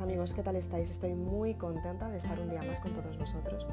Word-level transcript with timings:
amigos, 0.00 0.32
¿qué 0.32 0.42
tal 0.42 0.56
estáis? 0.56 0.90
Estoy 0.90 1.12
muy 1.12 1.54
contenta 1.54 2.08
de 2.08 2.16
estar 2.16 2.40
un 2.40 2.48
día 2.48 2.62
más 2.62 2.80
con 2.80 2.94
todos 2.94 3.18
vosotros. 3.18 3.66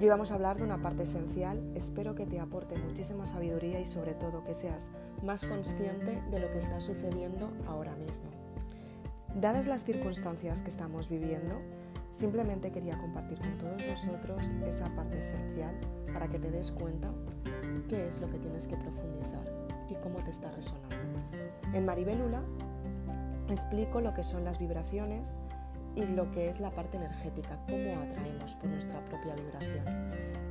Hoy 0.00 0.08
vamos 0.08 0.30
a 0.30 0.36
hablar 0.36 0.56
de 0.56 0.62
una 0.62 0.80
parte 0.80 1.02
esencial, 1.02 1.60
espero 1.74 2.14
que 2.14 2.24
te 2.24 2.40
aporte 2.40 2.78
muchísima 2.78 3.26
sabiduría 3.26 3.78
y 3.78 3.84
sobre 3.84 4.14
todo 4.14 4.42
que 4.42 4.54
seas 4.54 4.90
más 5.22 5.44
consciente 5.44 6.22
de 6.30 6.40
lo 6.40 6.50
que 6.50 6.58
está 6.58 6.80
sucediendo 6.80 7.52
ahora 7.66 7.94
mismo. 7.96 8.30
Dadas 9.34 9.66
las 9.66 9.84
circunstancias 9.84 10.62
que 10.62 10.70
estamos 10.70 11.10
viviendo, 11.10 11.60
simplemente 12.10 12.72
quería 12.72 12.98
compartir 12.98 13.38
con 13.40 13.58
todos 13.58 13.86
vosotros 13.86 14.50
esa 14.66 14.88
parte 14.94 15.18
esencial 15.18 15.78
para 16.14 16.26
que 16.26 16.38
te 16.38 16.50
des 16.50 16.72
cuenta 16.72 17.10
qué 17.86 18.08
es 18.08 18.18
lo 18.18 18.30
que 18.30 18.38
tienes 18.38 18.66
que 18.66 18.78
profundizar 18.78 19.44
y 19.90 19.94
cómo 19.96 20.24
te 20.24 20.30
está 20.30 20.50
resonando. 20.52 20.96
En 21.74 21.84
Maribelula 21.84 22.42
explico 23.50 24.00
lo 24.00 24.14
que 24.14 24.22
son 24.22 24.44
las 24.44 24.58
vibraciones 24.58 25.34
y 25.96 26.04
lo 26.06 26.30
que 26.30 26.48
es 26.48 26.60
la 26.60 26.70
parte 26.70 26.96
energética, 26.96 27.58
cómo 27.68 28.00
atraemos 28.00 28.54
por 28.56 28.70
nuestra 28.70 29.04
propia 29.06 29.34
vibración. 29.34 29.84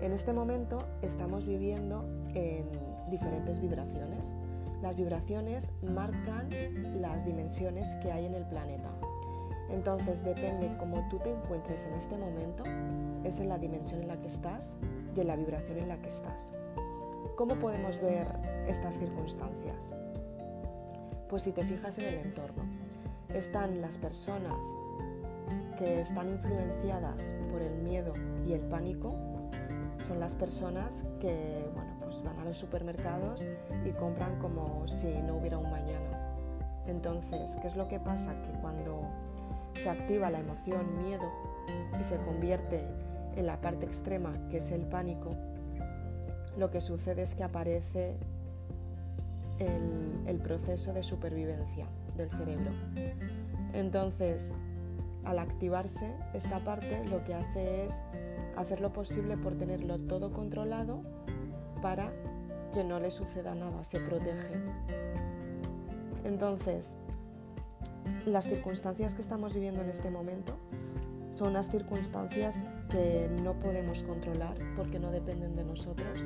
En 0.01 0.11
este 0.11 0.33
momento 0.33 0.85
estamos 1.01 1.45
viviendo 1.45 2.05
en 2.33 2.69
diferentes 3.09 3.59
vibraciones. 3.59 4.33
Las 4.81 4.95
vibraciones 4.95 5.71
marcan 5.81 6.49
las 7.01 7.25
dimensiones 7.25 7.95
que 7.97 8.11
hay 8.11 8.25
en 8.25 8.33
el 8.33 8.45
planeta. 8.45 8.89
Entonces 9.69 10.23
depende 10.23 10.75
cómo 10.79 11.07
tú 11.09 11.19
te 11.19 11.31
encuentres 11.31 11.85
en 11.85 11.93
este 11.93 12.17
momento, 12.17 12.63
es 13.23 13.39
en 13.39 13.49
la 13.49 13.57
dimensión 13.57 14.01
en 14.01 14.07
la 14.07 14.19
que 14.19 14.27
estás 14.27 14.75
y 15.15 15.21
en 15.21 15.27
la 15.27 15.35
vibración 15.35 15.77
en 15.79 15.89
la 15.89 16.01
que 16.01 16.07
estás. 16.07 16.51
¿Cómo 17.35 17.55
podemos 17.55 18.01
ver 18.01 18.27
estas 18.67 18.97
circunstancias? 18.97 19.91
Pues 21.29 21.43
si 21.43 21.51
te 21.51 21.63
fijas 21.63 21.99
en 21.99 22.05
el 22.05 22.15
entorno, 22.15 22.63
están 23.33 23.81
las 23.81 23.97
personas 23.97 24.63
que 25.79 26.01
están 26.01 26.27
influenciadas 26.27 27.33
por 27.49 27.61
el 27.61 27.73
miedo 27.77 28.13
y 28.45 28.51
el 28.51 28.59
pánico, 28.59 29.15
son 30.05 30.19
las 30.19 30.35
personas 30.35 31.05
que 31.21 31.69
bueno, 31.73 31.95
pues 32.01 32.21
van 32.21 32.37
a 32.37 32.43
los 32.43 32.57
supermercados 32.57 33.47
y 33.85 33.91
compran 33.91 34.37
como 34.39 34.85
si 34.87 35.07
no 35.07 35.37
hubiera 35.37 35.57
un 35.57 35.71
mañana. 35.71 36.35
Entonces, 36.85 37.55
¿qué 37.61 37.67
es 37.67 37.77
lo 37.77 37.87
que 37.87 37.99
pasa? 37.99 38.41
Que 38.41 38.51
cuando 38.59 39.03
se 39.73 39.89
activa 39.89 40.29
la 40.29 40.39
emoción 40.39 41.01
miedo 41.05 41.31
y 41.99 42.03
se 42.03 42.17
convierte 42.17 42.85
en 43.37 43.45
la 43.45 43.61
parte 43.61 43.85
extrema, 43.85 44.33
que 44.49 44.57
es 44.57 44.71
el 44.71 44.81
pánico, 44.81 45.31
lo 46.57 46.71
que 46.71 46.81
sucede 46.81 47.21
es 47.21 47.35
que 47.35 47.43
aparece 47.43 48.17
el, 49.59 50.23
el 50.27 50.39
proceso 50.39 50.91
de 50.91 51.03
supervivencia 51.03 51.85
del 52.17 52.29
cerebro. 52.31 52.71
Entonces, 53.73 54.51
al 55.29 55.37
activarse 55.37 56.11
esta 56.33 56.59
parte, 56.63 57.05
lo 57.07 57.23
que 57.23 57.35
hace 57.35 57.85
es 57.85 57.93
hacer 58.57 58.81
lo 58.81 58.91
posible 58.91 59.37
por 59.37 59.55
tenerlo 59.55 59.99
todo 59.99 60.33
controlado 60.33 61.03
para 61.83 62.11
que 62.73 62.83
no 62.83 62.99
le 62.99 63.11
suceda 63.11 63.53
nada, 63.53 63.83
se 63.83 63.99
protege. 63.99 64.55
Entonces, 66.23 66.95
las 68.25 68.45
circunstancias 68.45 69.13
que 69.13 69.21
estamos 69.21 69.53
viviendo 69.53 69.81
en 69.81 69.89
este 69.89 70.09
momento 70.09 70.57
son 71.29 71.49
unas 71.49 71.69
circunstancias 71.69 72.65
que 72.89 73.29
no 73.43 73.53
podemos 73.53 74.01
controlar 74.01 74.57
porque 74.75 74.97
no 74.97 75.11
dependen 75.11 75.55
de 75.55 75.63
nosotros. 75.63 76.25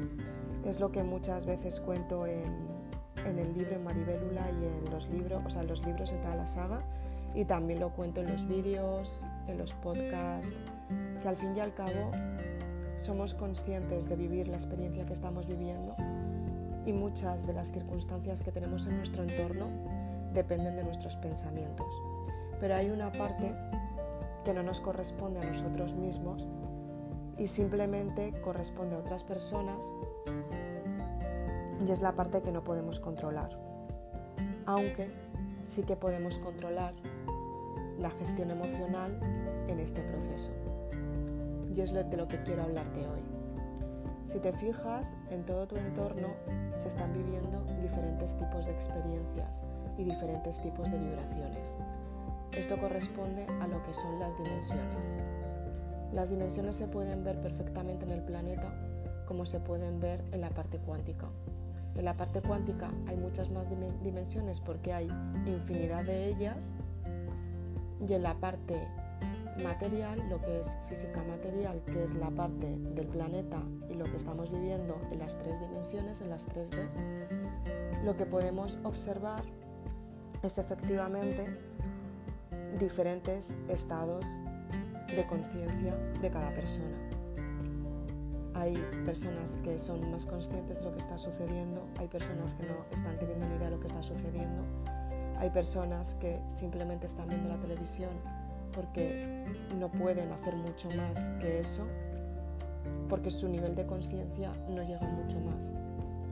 Es 0.63 0.79
lo 0.79 0.93
que 0.93 1.03
muchas 1.03 1.45
veces 1.45 1.81
cuento 1.81 2.25
en, 2.25 2.69
en 3.25 3.37
el 3.37 3.53
libro 3.53 3.75
en 3.75 3.83
Maribelula 3.83 4.49
y 4.49 4.65
en 4.65 4.89
los 4.89 5.09
libros, 5.09 5.43
o 5.45 5.49
sea, 5.49 5.61
en 5.63 5.67
los 5.67 5.85
libros 5.85 6.13
en 6.13 6.21
toda 6.21 6.37
la 6.37 6.47
saga 6.47 6.85
y 7.35 7.45
también 7.45 7.79
lo 7.79 7.91
cuento 7.91 8.21
en 8.21 8.31
los 8.31 8.47
vídeos, 8.47 9.21
en 9.47 9.57
los 9.57 9.73
podcasts, 9.73 10.53
que 11.21 11.27
al 11.27 11.37
fin 11.37 11.55
y 11.55 11.59
al 11.59 11.73
cabo 11.73 12.11
somos 12.95 13.33
conscientes 13.33 14.07
de 14.07 14.15
vivir 14.15 14.47
la 14.47 14.55
experiencia 14.55 15.05
que 15.05 15.13
estamos 15.13 15.47
viviendo 15.47 15.95
y 16.85 16.93
muchas 16.93 17.47
de 17.47 17.53
las 17.53 17.71
circunstancias 17.71 18.43
que 18.43 18.51
tenemos 18.51 18.85
en 18.87 18.97
nuestro 18.97 19.23
entorno 19.23 19.67
dependen 20.33 20.75
de 20.75 20.83
nuestros 20.83 21.15
pensamientos. 21.17 21.87
Pero 22.59 22.75
hay 22.75 22.89
una 22.89 23.11
parte 23.11 23.53
que 24.43 24.53
no 24.53 24.63
nos 24.63 24.79
corresponde 24.79 25.39
a 25.39 25.45
nosotros 25.45 25.93
mismos 25.93 26.47
y 27.37 27.47
simplemente 27.47 28.33
corresponde 28.41 28.95
a 28.95 28.99
otras 28.99 29.23
personas 29.23 29.83
y 31.85 31.91
es 31.91 32.01
la 32.01 32.13
parte 32.13 32.41
que 32.41 32.51
no 32.51 32.63
podemos 32.63 32.99
controlar. 32.99 33.57
Aunque 34.65 35.11
sí 35.61 35.83
que 35.83 35.95
podemos 35.95 36.39
controlar 36.39 36.93
la 38.03 38.11
gestión 38.11 38.51
emocional 38.51 39.17
en 39.69 39.79
este 39.79 40.01
proceso. 40.01 40.51
Y 41.73 41.79
es 41.79 41.93
de 41.93 42.17
lo 42.17 42.27
que 42.27 42.43
quiero 42.43 42.63
hablarte 42.63 42.99
hoy. 42.99 43.21
Si 44.27 44.39
te 44.39 44.51
fijas, 44.51 45.15
en 45.29 45.45
todo 45.45 45.67
tu 45.67 45.77
entorno 45.77 46.27
se 46.75 46.89
están 46.89 47.13
viviendo 47.13 47.63
diferentes 47.81 48.35
tipos 48.37 48.65
de 48.65 48.73
experiencias 48.73 49.63
y 49.97 50.03
diferentes 50.03 50.61
tipos 50.61 50.91
de 50.91 50.99
vibraciones. 50.99 51.75
Esto 52.51 52.77
corresponde 52.77 53.45
a 53.61 53.67
lo 53.67 53.81
que 53.83 53.93
son 53.93 54.19
las 54.19 54.37
dimensiones. 54.37 55.17
Las 56.11 56.29
dimensiones 56.29 56.75
se 56.75 56.87
pueden 56.87 57.23
ver 57.23 57.39
perfectamente 57.39 58.03
en 58.03 58.11
el 58.11 58.21
planeta 58.21 58.69
como 59.25 59.45
se 59.45 59.61
pueden 59.61 60.01
ver 60.01 60.21
en 60.33 60.41
la 60.41 60.49
parte 60.49 60.77
cuántica. 60.77 61.27
En 61.95 62.03
la 62.03 62.17
parte 62.17 62.41
cuántica 62.41 62.91
hay 63.07 63.15
muchas 63.15 63.49
más 63.49 63.69
dimensiones 64.03 64.59
porque 64.59 64.91
hay 64.91 65.07
infinidad 65.45 66.03
de 66.03 66.27
ellas 66.27 66.73
y 68.07 68.13
en 68.13 68.23
la 68.23 68.35
parte 68.35 68.87
material, 69.61 70.19
lo 70.29 70.41
que 70.41 70.59
es 70.59 70.77
física 70.87 71.23
material, 71.23 71.81
que 71.85 72.03
es 72.03 72.15
la 72.15 72.29
parte 72.31 72.75
del 72.77 73.07
planeta 73.07 73.61
y 73.89 73.93
lo 73.93 74.05
que 74.05 74.17
estamos 74.17 74.51
viviendo 74.51 74.97
en 75.11 75.19
las 75.19 75.37
tres 75.37 75.59
dimensiones, 75.59 76.21
en 76.21 76.29
las 76.29 76.47
3D, 76.49 76.87
lo 78.03 78.15
que 78.15 78.25
podemos 78.25 78.79
observar 78.83 79.43
es 80.41 80.57
efectivamente 80.57 81.45
diferentes 82.79 83.53
estados 83.69 84.25
de 85.15 85.25
conciencia 85.27 85.95
de 86.21 86.29
cada 86.29 86.53
persona. 86.53 86.97
Hay 88.55 88.75
personas 89.05 89.59
que 89.63 89.77
son 89.77 90.11
más 90.11 90.25
conscientes 90.25 90.79
de 90.79 90.85
lo 90.85 90.93
que 90.93 90.99
está 90.99 91.17
sucediendo, 91.17 91.87
hay 91.99 92.07
personas 92.07 92.55
que 92.55 92.63
no 92.63 92.85
están 92.91 93.17
teniendo 93.17 93.45
ni 93.47 93.55
idea 93.55 93.69
de 93.69 93.75
lo 93.75 93.79
que 93.79 93.87
está 93.87 94.01
sucediendo, 94.01 94.63
hay 95.43 95.49
personas 95.49 96.15
que 96.15 96.39
simplemente 96.55 97.05
están 97.05 97.27
viendo 97.27 97.49
la 97.49 97.57
televisión 97.57 98.11
porque 98.73 99.45
no 99.77 99.91
pueden 99.91 100.31
hacer 100.31 100.55
mucho 100.55 100.87
más 100.91 101.29
que 101.41 101.59
eso, 101.59 101.85
porque 103.09 103.29
su 103.29 103.49
nivel 103.49 103.75
de 103.75 103.85
conciencia 103.85 104.53
no 104.69 104.81
llega 104.83 105.05
mucho 105.05 105.41
más. 105.41 105.73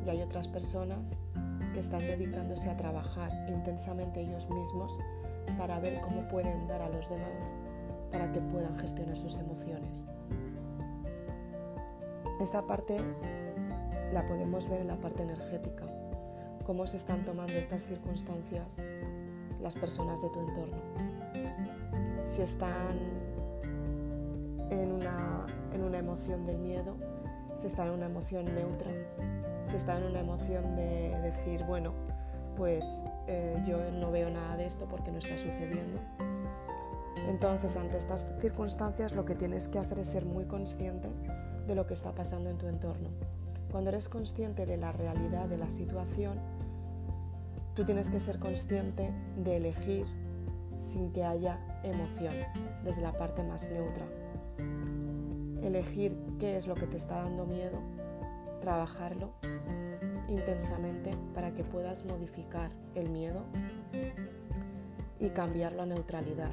Y 0.06 0.10
hay 0.10 0.22
otras 0.22 0.48
personas 0.48 1.18
que 1.74 1.80
están 1.80 2.00
dedicándose 2.00 2.70
a 2.70 2.78
trabajar 2.78 3.32
intensamente 3.50 4.22
ellos 4.22 4.50
mismos 4.50 4.98
para 5.58 5.78
ver 5.82 6.00
cómo 6.00 6.26
pueden 6.30 6.66
dar 6.70 6.82
a 6.82 6.88
los 6.88 7.10
demás 7.10 7.54
para 8.14 8.32
que 8.32 8.40
puedan 8.40 8.80
gestionar 8.80 9.18
sus 9.18 9.38
emociones. 9.38 10.06
Esta 12.40 12.66
parte 12.66 12.96
la 14.14 14.26
podemos 14.26 14.70
ver 14.70 14.80
en 14.80 14.88
la 14.88 14.96
parte 14.96 15.24
energética, 15.24 15.84
cómo 16.64 16.88
se 16.88 16.98
están 16.98 17.26
tomando 17.26 17.54
estas 17.54 17.86
circunstancias 17.86 18.78
las 19.62 19.76
personas 19.76 20.22
de 20.22 20.30
tu 20.30 20.40
entorno. 20.40 20.78
Si 22.26 22.42
están 22.42 22.98
en 24.70 24.92
una, 24.92 25.46
en 25.74 25.84
una 25.84 25.98
emoción 25.98 26.46
del 26.46 26.58
miedo, 26.58 26.96
si 27.56 27.68
están 27.68 27.88
en 27.88 27.94
una 27.94 28.06
emoción 28.08 28.46
neutra, 28.46 28.92
si 29.64 29.76
están 29.76 30.04
en 30.04 30.10
una 30.10 30.20
emoción 30.22 30.76
de 30.76 31.20
decir, 31.22 31.64
bueno, 31.66 31.94
pues 32.58 32.86
eh, 33.28 33.62
yo 33.66 33.78
no 33.92 34.12
veo 34.12 34.30
nada 34.30 34.58
de 34.58 34.66
esto 34.66 34.88
porque 34.88 35.12
no 35.12 35.20
está 35.20 35.38
sucediendo. 35.38 36.00
Entonces, 37.28 37.76
ante 37.78 37.98
estas 37.98 38.28
circunstancias, 38.40 39.14
lo 39.14 39.26
que 39.26 39.36
tienes 39.36 39.68
que 39.68 39.80
hacer 39.80 40.00
es 40.00 40.08
ser 40.08 40.26
muy 40.26 40.46
consciente 40.46 41.10
de 41.68 41.76
lo 41.76 41.86
que 41.86 41.94
está 41.94 42.14
pasando 42.14 42.50
en 42.50 42.58
tu 42.58 42.68
entorno. 42.68 43.10
Cuando 43.72 43.90
eres 43.90 44.10
consciente 44.10 44.66
de 44.66 44.78
la 44.78 44.92
realidad 44.92 45.46
de 45.46 45.58
la 45.58 45.70
situación, 45.70 46.40
tú 47.82 47.86
tienes 47.86 48.12
que 48.12 48.20
ser 48.20 48.38
consciente 48.38 49.12
de 49.38 49.58
elegir 49.58 50.06
sin 50.78 51.12
que 51.12 51.24
haya 51.24 51.58
emoción, 51.82 52.32
desde 52.84 53.02
la 53.02 53.12
parte 53.12 53.42
más 53.42 53.72
neutra. 53.72 54.06
Elegir 55.64 56.16
qué 56.40 56.58
es 56.58 56.68
lo 56.68 56.76
que 56.76 56.86
te 56.86 56.98
está 56.98 57.24
dando 57.24 57.48
miedo, 57.48 57.80
trabajarlo 58.62 59.32
intensamente 60.30 61.18
para 61.34 61.56
que 61.56 61.64
puedas 61.64 62.06
modificar 62.06 62.70
el 62.94 63.10
miedo 63.10 63.46
y 65.20 65.30
cambiarlo 65.30 65.82
a 65.82 65.88
neutralidad. 65.88 66.52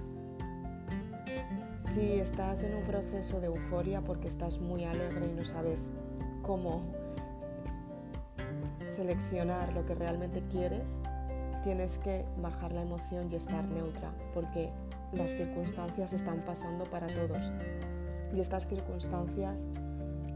Si 1.90 2.20
estás 2.20 2.62
en 2.62 2.74
un 2.74 2.84
proceso 2.84 3.38
de 3.38 3.48
euforia 3.48 4.00
porque 4.00 4.28
estás 4.28 4.60
muy 4.60 4.86
alegre 4.86 5.26
y 5.26 5.34
no 5.34 5.44
sabes 5.44 5.90
cómo 6.40 6.80
seleccionar 8.90 9.74
lo 9.74 9.84
que 9.84 9.94
realmente 9.94 10.42
quieres, 10.50 10.98
tienes 11.68 11.98
que 11.98 12.24
bajar 12.40 12.72
la 12.72 12.80
emoción 12.80 13.28
y 13.30 13.34
estar 13.34 13.68
neutra, 13.68 14.10
porque 14.32 14.70
las 15.12 15.32
circunstancias 15.32 16.14
están 16.14 16.40
pasando 16.46 16.86
para 16.86 17.06
todos 17.08 17.52
y 18.34 18.40
estas 18.40 18.66
circunstancias 18.66 19.66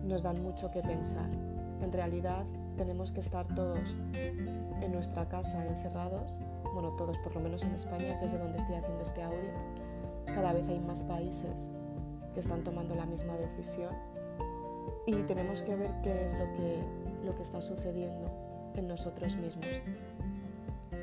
nos 0.05 0.23
dan 0.23 0.43
mucho 0.43 0.71
que 0.71 0.83
pensar. 0.83 1.31
En 1.81 1.91
realidad 1.91 2.45
tenemos 2.77 3.13
que 3.13 3.21
estar 3.21 3.47
todos 3.55 3.97
en 4.13 4.93
nuestra 4.93 5.27
casa 5.27 5.67
encerrados, 5.67 6.39
bueno, 6.75 6.91
todos 6.97 7.19
por 7.21 7.35
lo 7.35 7.41
menos 7.41 7.65
en 7.65 7.77
España, 7.77 8.21
que 8.21 8.27
es 8.27 8.33
de 8.33 8.39
donde 8.39 8.59
estoy 8.59 8.75
haciendo 8.75 9.03
este 9.03 9.23
audio. 9.23 9.53
Cada 10.27 10.53
vez 10.53 10.69
hay 10.69 10.81
más 10.81 11.03
países 11.03 11.71
que 12.35 12.41
están 12.41 12.63
tomando 12.63 12.95
la 12.95 13.07
misma 13.07 13.39
decisión 13.39 13.95
y 15.07 15.15
tenemos 15.23 15.63
que 15.63 15.77
ver 15.77 15.93
qué 16.03 16.27
es 16.27 16.35
lo 16.35 16.53
que, 16.53 16.85
lo 17.25 17.35
que 17.35 17.43
está 17.43 17.63
sucediendo 17.63 18.31
en 18.77 18.87
nosotros 18.87 19.37
mismos. 19.37 19.67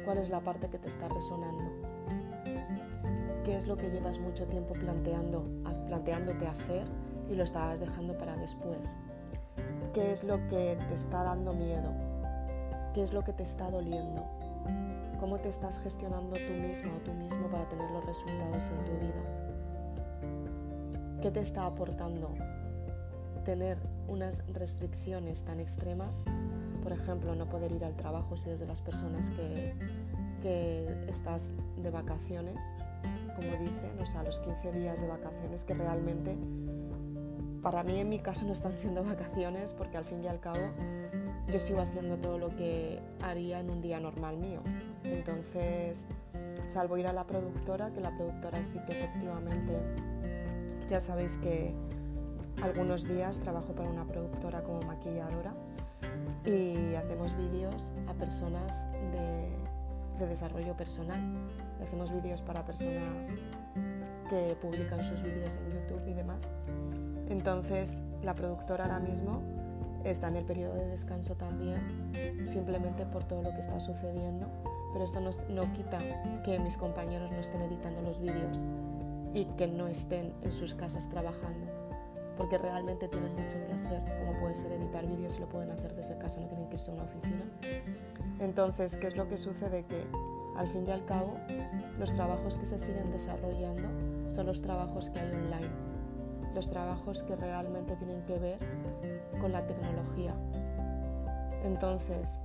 ¿Cuál 0.06 0.18
es 0.18 0.30
la 0.30 0.40
parte 0.40 0.70
que 0.70 0.80
te 0.80 0.88
está 0.88 1.08
resonando? 1.10 1.64
¿Qué 3.44 3.56
es 3.56 3.68
lo 3.68 3.78
que 3.78 3.90
llevas 3.90 4.20
mucho 4.20 4.46
tiempo 4.48 4.74
planteando, 4.74 5.46
planteándote 5.88 6.48
hacer 6.48 6.86
y 7.30 7.36
lo 7.36 7.44
estabas 7.44 7.80
dejando 7.80 8.18
para 8.18 8.36
después? 8.36 8.96
¿Qué 9.94 10.12
es 10.12 10.24
lo 10.24 10.38
que 10.48 10.78
te 10.88 10.94
está 10.94 11.24
dando 11.24 11.54
miedo? 11.54 11.92
¿Qué 12.94 13.04
es 13.04 13.14
lo 13.14 13.24
que 13.24 13.34
te 13.34 13.44
está 13.44 13.70
doliendo? 13.70 14.24
¿Cómo 15.20 15.38
te 15.38 15.50
estás 15.50 15.80
gestionando 15.80 16.36
tú 16.36 16.54
misma 16.54 16.92
o 16.96 17.00
tú 17.00 17.14
mismo 17.14 17.48
para 17.50 17.68
tener 17.68 17.90
los 17.92 18.06
resultados 18.06 18.70
en 18.70 18.86
tu 18.86 18.92
vida? 19.00 19.24
¿Qué 21.22 21.32
te 21.32 21.42
está 21.42 21.66
aportando 21.66 22.30
tener 23.44 23.78
unas 24.08 24.44
restricciones 24.54 25.44
tan 25.44 25.60
extremas? 25.60 26.24
Por 26.90 26.98
ejemplo, 26.98 27.36
no 27.36 27.48
poder 27.48 27.72
ir 27.72 27.86
al 27.86 27.96
trabajo 27.96 28.36
si 28.36 28.50
eres 28.50 28.60
de 28.60 28.66
las 28.66 28.82
personas 28.82 29.30
que, 29.30 29.76
que 30.42 31.06
estás 31.08 31.52
de 31.78 31.92
vacaciones, 31.92 32.64
como 33.36 33.48
dicen, 33.60 34.00
o 34.02 34.08
sea, 34.08 34.24
los 34.24 34.40
15 34.40 34.72
días 34.72 35.00
de 35.00 35.08
vacaciones 35.08 35.66
que 35.66 35.76
realmente 35.76 36.36
para 37.62 37.84
mí 37.84 38.00
en 38.00 38.10
mi 38.10 38.18
caso 38.18 38.44
no 38.48 38.54
están 38.54 38.74
siendo 38.74 39.04
vacaciones 39.04 39.74
porque 39.74 39.98
al 39.98 40.06
fin 40.06 40.24
y 40.24 40.28
al 40.30 40.40
cabo 40.40 40.62
yo 41.48 41.60
sigo 41.60 41.80
haciendo 41.80 42.18
todo 42.18 42.40
lo 42.40 42.56
que 42.56 43.00
haría 43.22 43.60
en 43.60 43.70
un 43.70 43.84
día 43.84 44.00
normal 44.00 44.38
mío. 44.38 44.64
Entonces, 45.04 46.08
salvo 46.74 46.98
ir 46.98 47.06
a 47.06 47.14
la 47.14 47.28
productora, 47.28 47.92
que 47.94 48.02
la 48.02 48.18
productora 48.18 48.64
sí 48.64 48.80
que 48.88 48.94
efectivamente, 48.94 49.78
ya 50.88 51.00
sabéis 51.00 51.38
que 51.38 51.72
algunos 52.64 53.08
días 53.08 53.40
trabajo 53.42 53.74
para 53.74 53.92
una 53.92 54.08
productora 54.08 54.64
como 54.64 54.82
maquilladora 54.82 55.54
y 56.46 56.96
hacemos 56.96 57.36
vídeos 57.36 57.92
a 58.08 58.14
personas 58.14 58.88
de, 59.12 59.50
de 60.20 60.28
desarrollo 60.28 60.76
personal. 60.76 61.20
Hacemos 61.82 62.12
vídeos 62.12 62.42
para 62.42 62.66
personas 62.66 63.30
que 64.30 64.56
publican 64.62 65.04
sus 65.04 65.22
vídeos 65.24 65.58
en 65.58 65.72
YouTube 65.72 66.08
y 66.08 66.14
demás. 66.14 66.44
Entonces, 67.30 68.02
la 68.24 68.36
productora 68.36 68.86
ahora 68.86 69.00
mismo 69.00 69.42
está 70.04 70.30
en 70.30 70.38
el 70.38 70.46
periodo 70.46 70.76
de 70.76 70.88
descanso 70.88 71.36
también, 71.36 72.12
simplemente 72.46 73.06
por 73.06 73.26
todo 73.26 73.42
lo 73.42 73.52
que 73.52 73.60
está 73.60 73.80
sucediendo, 73.80 74.48
pero 74.94 75.06
esto 75.06 75.20
no, 75.20 75.32
no 75.50 75.74
quita 75.74 75.98
que 76.44 76.60
mis 76.60 76.78
compañeros 76.78 77.32
no 77.32 77.38
estén 77.38 77.62
editando 77.62 78.02
los 78.02 78.20
vídeos 78.20 78.64
y 79.34 79.46
que 79.58 79.68
no 79.68 79.88
estén 79.88 80.34
en 80.42 80.52
sus 80.52 80.74
casas 80.74 81.10
trabajando, 81.10 81.68
porque 82.40 82.58
realmente 82.58 83.08
tienen 83.08 83.36
mucho 83.36 83.58
que 83.68 83.74
hacer, 83.74 84.02
como 84.18 84.40
puede 84.40 84.56
ser 84.56 84.72
editar 84.72 85.06
vídeos 85.06 85.40
lo 85.40 85.48
pueden 85.48 85.70
hacer 85.70 85.94
desde 85.94 86.18
casa, 86.18 86.40
no 86.40 86.48
tienen 86.48 86.68
que 86.70 86.76
irse 86.76 86.90
a 86.90 86.94
una 86.96 87.04
oficina. 87.04 87.44
Entonces, 88.40 88.96
¿qué 88.98 89.08
es 89.08 89.16
lo 89.16 89.28
que 89.28 89.38
sucede? 89.38 89.84
Que 89.84 90.08
al 90.56 90.68
fin 90.68 90.88
y 90.88 90.92
al 90.92 91.06
cabo, 91.06 91.38
los 92.00 92.14
trabajos 92.14 92.56
que 92.56 92.66
se 92.66 92.80
siguen 92.80 93.12
desarrollando 93.12 93.90
son 94.32 94.48
los 94.48 94.62
trabajos 94.62 95.12
que 95.12 95.20
hay 95.20 95.32
online 95.32 95.90
los 96.54 96.70
trabajos 96.70 97.24
que 97.24 97.36
realmente 97.36 97.96
tienen 97.96 98.22
que 98.24 98.38
ver 98.38 98.60
con 99.40 99.52
la 99.52 99.66
tecnología. 99.66 100.34
Entonces, 101.64 102.40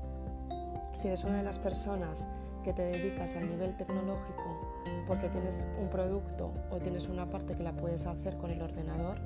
si 0.94 1.08
eres 1.08 1.24
una 1.24 1.38
de 1.38 1.42
las 1.42 1.58
personas 1.58 2.28
que 2.62 2.72
te 2.72 2.82
dedicas 2.82 3.36
al 3.36 3.48
nivel 3.48 3.76
tecnológico 3.76 4.74
porque 5.06 5.28
tienes 5.28 5.66
un 5.80 5.88
producto 5.88 6.52
o 6.70 6.78
tienes 6.78 7.08
una 7.08 7.26
parte 7.28 7.54
que 7.54 7.62
la 7.62 7.72
puedes 7.72 8.06
hacer 8.06 8.36
con 8.36 8.50
el 8.50 8.62
ordenador, 8.62 9.18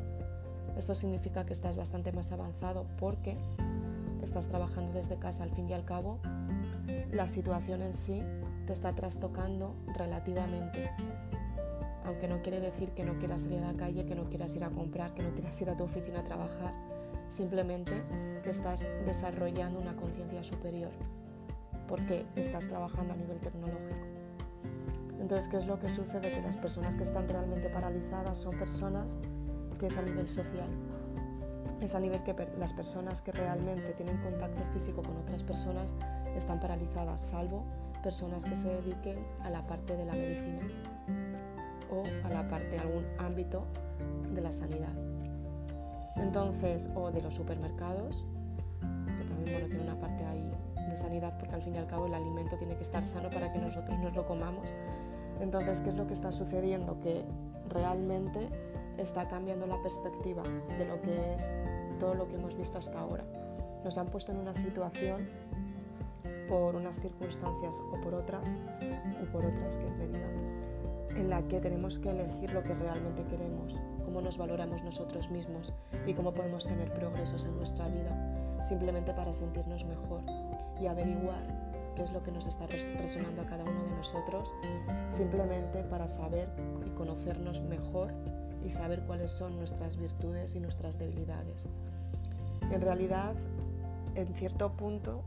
esto 0.78 0.94
significa 0.94 1.44
que 1.44 1.52
estás 1.52 1.76
bastante 1.76 2.12
más 2.12 2.32
avanzado 2.32 2.86
porque 2.98 3.36
estás 4.22 4.48
trabajando 4.48 4.92
desde 4.92 5.18
casa 5.18 5.42
al 5.42 5.50
fin 5.50 5.68
y 5.68 5.74
al 5.74 5.84
cabo. 5.84 6.18
La 7.12 7.26
situación 7.26 7.82
en 7.82 7.94
sí 7.94 8.22
te 8.66 8.72
está 8.72 8.94
trastocando 8.94 9.74
relativamente 9.96 10.90
aunque 12.08 12.26
no 12.26 12.40
quiere 12.40 12.60
decir 12.60 12.92
que 12.92 13.04
no 13.04 13.18
quieras 13.18 13.42
salir 13.42 13.62
a 13.62 13.72
la 13.72 13.76
calle, 13.76 14.06
que 14.06 14.14
no 14.14 14.30
quieras 14.30 14.54
ir 14.56 14.64
a 14.64 14.70
comprar, 14.70 15.12
que 15.12 15.22
no 15.22 15.30
quieras 15.34 15.60
ir 15.60 15.68
a 15.68 15.76
tu 15.76 15.84
oficina 15.84 16.20
a 16.20 16.24
trabajar, 16.24 16.72
simplemente 17.28 17.92
que 18.42 18.48
estás 18.48 18.86
desarrollando 19.04 19.78
una 19.78 19.94
conciencia 19.94 20.42
superior, 20.42 20.90
porque 21.86 22.24
estás 22.34 22.66
trabajando 22.66 23.12
a 23.12 23.16
nivel 23.16 23.38
tecnológico. 23.40 24.06
Entonces, 25.20 25.48
¿qué 25.48 25.58
es 25.58 25.66
lo 25.66 25.78
que 25.78 25.90
sucede? 25.90 26.30
Que 26.30 26.40
las 26.40 26.56
personas 26.56 26.96
que 26.96 27.02
están 27.02 27.28
realmente 27.28 27.68
paralizadas 27.68 28.38
son 28.38 28.58
personas 28.58 29.18
que 29.78 29.86
es 29.86 29.96
a 29.96 30.02
nivel 30.02 30.26
social. 30.28 30.68
Es 31.80 31.94
a 31.94 32.00
nivel 32.00 32.22
que 32.24 32.34
las 32.58 32.72
personas 32.72 33.22
que 33.22 33.32
realmente 33.32 33.92
tienen 33.92 34.18
contacto 34.18 34.60
físico 34.72 35.02
con 35.02 35.16
otras 35.16 35.42
personas 35.42 35.94
están 36.36 36.60
paralizadas, 36.60 37.20
salvo 37.20 37.64
personas 38.02 38.44
que 38.44 38.54
se 38.54 38.68
dediquen 38.68 39.18
a 39.42 39.50
la 39.50 39.66
parte 39.66 39.96
de 39.96 40.04
la 40.04 40.12
medicina 40.12 40.60
o 41.90 42.02
a 42.24 42.28
la 42.30 42.48
parte 42.48 42.70
de 42.70 42.78
algún 42.78 43.04
ámbito 43.18 43.64
de 44.32 44.40
la 44.40 44.52
sanidad. 44.52 44.92
Entonces, 46.16 46.90
o 46.94 47.10
de 47.10 47.22
los 47.22 47.34
supermercados, 47.34 48.24
que 48.80 49.24
también 49.24 49.52
bueno, 49.52 49.66
tiene 49.68 49.82
una 49.82 50.00
parte 50.00 50.24
ahí 50.24 50.50
de 50.88 50.96
sanidad 50.96 51.38
porque 51.38 51.54
al 51.54 51.62
fin 51.62 51.74
y 51.74 51.78
al 51.78 51.86
cabo 51.86 52.06
el 52.06 52.14
alimento 52.14 52.56
tiene 52.56 52.74
que 52.74 52.82
estar 52.82 53.04
sano 53.04 53.30
para 53.30 53.52
que 53.52 53.58
nosotros 53.58 53.98
nos 54.00 54.14
lo 54.14 54.26
comamos. 54.26 54.68
Entonces, 55.40 55.80
¿qué 55.80 55.90
es 55.90 55.94
lo 55.94 56.06
que 56.06 56.14
está 56.14 56.32
sucediendo? 56.32 56.98
Que 57.00 57.24
realmente 57.68 58.48
está 58.98 59.28
cambiando 59.28 59.66
la 59.66 59.80
perspectiva 59.82 60.42
de 60.76 60.84
lo 60.84 61.00
que 61.00 61.34
es 61.34 61.54
todo 61.98 62.14
lo 62.14 62.28
que 62.28 62.36
hemos 62.36 62.56
visto 62.56 62.78
hasta 62.78 62.98
ahora. 62.98 63.24
Nos 63.84 63.96
han 63.96 64.06
puesto 64.06 64.32
en 64.32 64.38
una 64.38 64.54
situación 64.54 65.28
por 66.48 66.74
unas 66.74 67.00
circunstancias 67.00 67.82
o 67.92 68.00
por 68.00 68.14
otras, 68.14 68.48
o 69.22 69.32
por 69.32 69.44
otras 69.44 69.78
que 69.78 69.90
me 69.90 70.08
en 71.18 71.30
la 71.30 71.42
que 71.48 71.60
tenemos 71.60 71.98
que 71.98 72.10
elegir 72.10 72.52
lo 72.52 72.62
que 72.62 72.74
realmente 72.74 73.24
queremos, 73.24 73.80
cómo 74.04 74.20
nos 74.20 74.38
valoramos 74.38 74.84
nosotros 74.84 75.30
mismos 75.30 75.72
y 76.06 76.14
cómo 76.14 76.32
podemos 76.32 76.64
tener 76.64 76.92
progresos 76.92 77.44
en 77.44 77.56
nuestra 77.56 77.88
vida, 77.88 78.60
simplemente 78.62 79.12
para 79.12 79.32
sentirnos 79.32 79.84
mejor 79.84 80.22
y 80.80 80.86
averiguar 80.86 81.42
qué 81.96 82.02
es 82.02 82.12
lo 82.12 82.22
que 82.22 82.30
nos 82.30 82.46
está 82.46 82.66
resonando 82.66 83.42
a 83.42 83.46
cada 83.46 83.64
uno 83.64 83.82
de 83.84 83.96
nosotros, 83.96 84.54
simplemente 85.10 85.82
para 85.82 86.06
saber 86.06 86.48
y 86.86 86.90
conocernos 86.90 87.62
mejor 87.62 88.14
y 88.64 88.70
saber 88.70 89.02
cuáles 89.02 89.30
son 89.30 89.56
nuestras 89.56 89.96
virtudes 89.96 90.54
y 90.54 90.60
nuestras 90.60 90.98
debilidades. 90.98 91.66
En 92.70 92.80
realidad, 92.80 93.34
en 94.14 94.34
cierto 94.34 94.72
punto, 94.72 95.22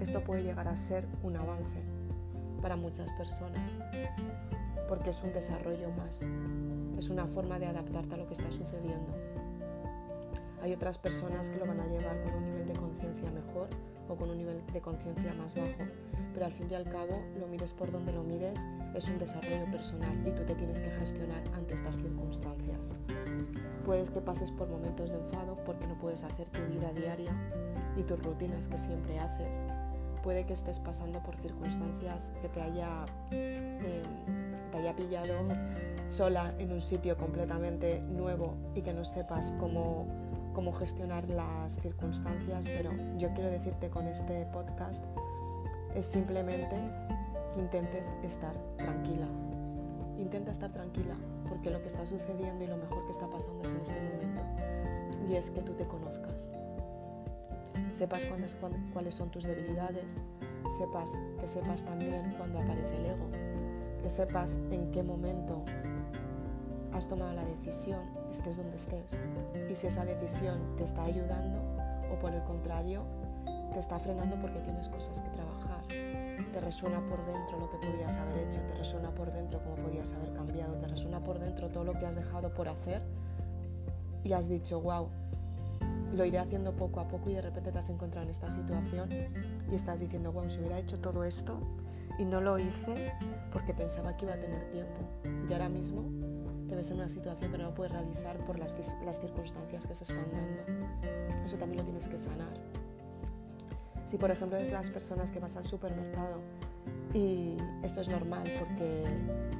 esto 0.00 0.22
puede 0.22 0.42
llegar 0.42 0.68
a 0.68 0.76
ser 0.76 1.06
un 1.22 1.36
avance 1.36 1.82
para 2.60 2.76
muchas 2.76 3.10
personas, 3.12 3.76
porque 4.88 5.10
es 5.10 5.22
un 5.22 5.32
desarrollo 5.32 5.90
más, 5.90 6.26
es 6.98 7.08
una 7.10 7.26
forma 7.26 7.58
de 7.58 7.66
adaptarte 7.66 8.14
a 8.14 8.18
lo 8.18 8.26
que 8.26 8.34
está 8.34 8.50
sucediendo. 8.50 9.14
Hay 10.62 10.72
otras 10.72 10.98
personas 10.98 11.50
que 11.50 11.58
lo 11.58 11.66
van 11.66 11.80
a 11.80 11.86
llevar 11.86 12.22
con 12.22 12.34
un 12.34 12.44
nivel 12.44 12.66
de 12.66 12.72
conciencia 12.72 13.30
mejor 13.30 13.68
o 14.08 14.16
con 14.16 14.30
un 14.30 14.38
nivel 14.38 14.62
de 14.72 14.80
conciencia 14.80 15.34
más 15.34 15.54
bajo, 15.54 15.84
pero 16.34 16.46
al 16.46 16.52
fin 16.52 16.66
y 16.70 16.74
al 16.74 16.84
cabo, 16.84 17.22
lo 17.38 17.46
mires 17.46 17.72
por 17.72 17.90
donde 17.90 18.12
lo 18.12 18.22
mires, 18.22 18.60
es 18.92 19.08
un 19.08 19.18
desarrollo 19.18 19.70
personal 19.70 20.26
y 20.26 20.32
tú 20.32 20.44
te 20.44 20.54
tienes 20.54 20.80
que 20.80 20.90
gestionar 20.90 21.42
ante 21.54 21.74
estas 21.74 21.96
circunstancias. 21.96 22.92
Puedes 23.86 24.10
que 24.10 24.20
pases 24.20 24.50
por 24.50 24.68
momentos 24.68 25.10
de 25.10 25.18
enfado 25.18 25.56
porque 25.64 25.86
no 25.86 25.96
puedes 25.98 26.24
hacer 26.24 26.48
tu 26.48 26.60
vida 26.62 26.92
diaria 26.92 27.32
y 27.96 28.02
tus 28.02 28.22
rutinas 28.22 28.68
que 28.68 28.78
siempre 28.78 29.18
haces. 29.18 29.62
Puede 30.22 30.44
que 30.44 30.54
estés 30.54 30.80
pasando 30.80 31.22
por 31.22 31.36
circunstancias 31.36 32.32
que 32.42 32.48
te 32.48 32.60
haya... 32.60 33.06
Eh, 33.30 34.02
haya 34.76 34.94
pillado 34.94 35.34
sola 36.08 36.54
en 36.58 36.72
un 36.72 36.80
sitio 36.80 37.16
completamente 37.16 38.00
nuevo 38.00 38.56
y 38.74 38.82
que 38.82 38.92
no 38.92 39.04
sepas 39.04 39.52
cómo, 39.58 40.06
cómo 40.52 40.72
gestionar 40.72 41.28
las 41.28 41.76
circunstancias, 41.80 42.66
pero 42.68 42.90
yo 43.16 43.32
quiero 43.34 43.50
decirte 43.50 43.88
con 43.88 44.06
este 44.06 44.46
podcast 44.46 45.04
es 45.94 46.06
simplemente 46.06 46.76
que 47.52 47.60
intentes 47.60 48.12
estar 48.22 48.54
tranquila. 48.76 49.26
Intenta 50.18 50.50
estar 50.50 50.70
tranquila 50.70 51.16
porque 51.48 51.70
lo 51.70 51.80
que 51.80 51.88
está 51.88 52.06
sucediendo 52.06 52.64
y 52.64 52.66
lo 52.66 52.76
mejor 52.76 53.04
que 53.04 53.12
está 53.12 53.28
pasando 53.28 53.62
es 53.62 53.74
en 53.74 53.80
este 53.80 54.00
momento 54.00 54.42
y 55.28 55.36
es 55.36 55.50
que 55.50 55.62
tú 55.62 55.72
te 55.74 55.86
conozcas. 55.86 56.52
Sepas 57.92 58.26
cuáles 58.92 59.14
son 59.14 59.30
tus 59.30 59.44
debilidades, 59.44 60.20
sepas 60.78 61.12
que 61.40 61.46
sepas 61.46 61.84
también 61.84 62.34
cuando 62.38 62.60
aparece 62.60 62.96
el 62.96 63.06
ego 63.06 63.54
que 64.04 64.10
sepas 64.10 64.58
en 64.70 64.90
qué 64.90 65.02
momento 65.02 65.64
has 66.92 67.08
tomado 67.08 67.32
la 67.32 67.44
decisión, 67.46 68.02
estés 68.30 68.58
donde 68.58 68.76
estés, 68.76 69.18
y 69.70 69.74
si 69.74 69.86
esa 69.86 70.04
decisión 70.04 70.76
te 70.76 70.84
está 70.84 71.04
ayudando 71.04 71.58
o 72.12 72.18
por 72.18 72.34
el 72.34 72.42
contrario 72.42 73.02
te 73.74 73.80
está 73.80 73.98
frenando 73.98 74.36
porque 74.36 74.60
tienes 74.60 74.88
cosas 74.88 75.20
que 75.20 75.28
trabajar. 75.30 75.82
Te 75.88 76.60
resuena 76.60 77.00
por 77.00 77.26
dentro 77.26 77.58
lo 77.58 77.68
que 77.68 77.76
podías 77.78 78.16
haber 78.16 78.46
hecho, 78.46 78.60
te 78.60 78.74
resuena 78.74 79.10
por 79.10 79.32
dentro 79.32 79.60
cómo 79.62 79.74
podías 79.74 80.12
haber 80.14 80.32
cambiado, 80.32 80.74
te 80.76 80.86
resuena 80.86 81.18
por 81.20 81.40
dentro 81.40 81.68
todo 81.68 81.82
lo 81.82 81.98
que 81.98 82.06
has 82.06 82.14
dejado 82.14 82.54
por 82.54 82.68
hacer 82.68 83.02
y 84.22 84.32
has 84.32 84.48
dicho, 84.48 84.80
wow, 84.80 85.08
lo 86.14 86.24
iré 86.24 86.38
haciendo 86.38 86.72
poco 86.72 87.00
a 87.00 87.08
poco 87.08 87.30
y 87.30 87.34
de 87.34 87.42
repente 87.42 87.72
te 87.72 87.78
has 87.78 87.90
encontrado 87.90 88.24
en 88.24 88.30
esta 88.30 88.48
situación 88.48 89.10
y 89.70 89.74
estás 89.74 89.98
diciendo, 89.98 90.30
wow, 90.30 90.48
si 90.48 90.60
hubiera 90.60 90.78
hecho 90.78 91.00
todo 91.00 91.24
esto 91.24 91.58
y 92.16 92.24
no 92.24 92.40
lo 92.40 92.60
hice 92.60 93.12
porque 93.52 93.74
pensaba 93.74 94.16
que 94.16 94.24
iba 94.24 94.34
a 94.34 94.40
tener 94.40 94.70
tiempo. 94.70 95.00
Y 95.48 95.52
ahora 95.52 95.68
mismo 95.68 96.04
te 96.68 96.76
ves 96.76 96.88
en 96.92 96.98
una 96.98 97.08
situación 97.08 97.50
que 97.50 97.58
no 97.58 97.64
lo 97.64 97.74
puedes 97.74 97.92
realizar 97.92 98.36
por 98.46 98.56
las, 98.56 98.76
las 99.04 99.20
circunstancias 99.20 99.84
que 99.84 99.94
se 99.94 100.04
están 100.04 100.26
dando. 100.30 100.62
Eso 101.44 101.56
también 101.56 101.78
lo 101.78 101.84
tienes 101.84 102.06
que 102.06 102.18
sanar. 102.18 102.83
Si 104.14 104.18
por 104.18 104.30
ejemplo 104.30 104.56
es 104.58 104.70
las 104.70 104.90
personas 104.90 105.32
que 105.32 105.40
vas 105.40 105.56
al 105.56 105.64
supermercado 105.64 106.40
y 107.12 107.56
esto 107.82 108.00
es 108.00 108.08
normal 108.08 108.44
porque 108.60 109.02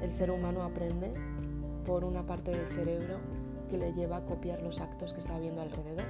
el 0.01 0.13
ser 0.13 0.31
humano 0.31 0.63
aprende 0.63 1.13
por 1.85 2.05
una 2.05 2.25
parte 2.25 2.51
del 2.51 2.65
cerebro 2.69 3.17
que 3.69 3.77
le 3.77 3.91
lleva 3.91 4.15
a 4.15 4.21
copiar 4.23 4.61
los 4.61 4.79
actos 4.79 5.11
que 5.11 5.19
está 5.19 5.37
viendo 5.39 5.61
alrededor. 5.61 6.05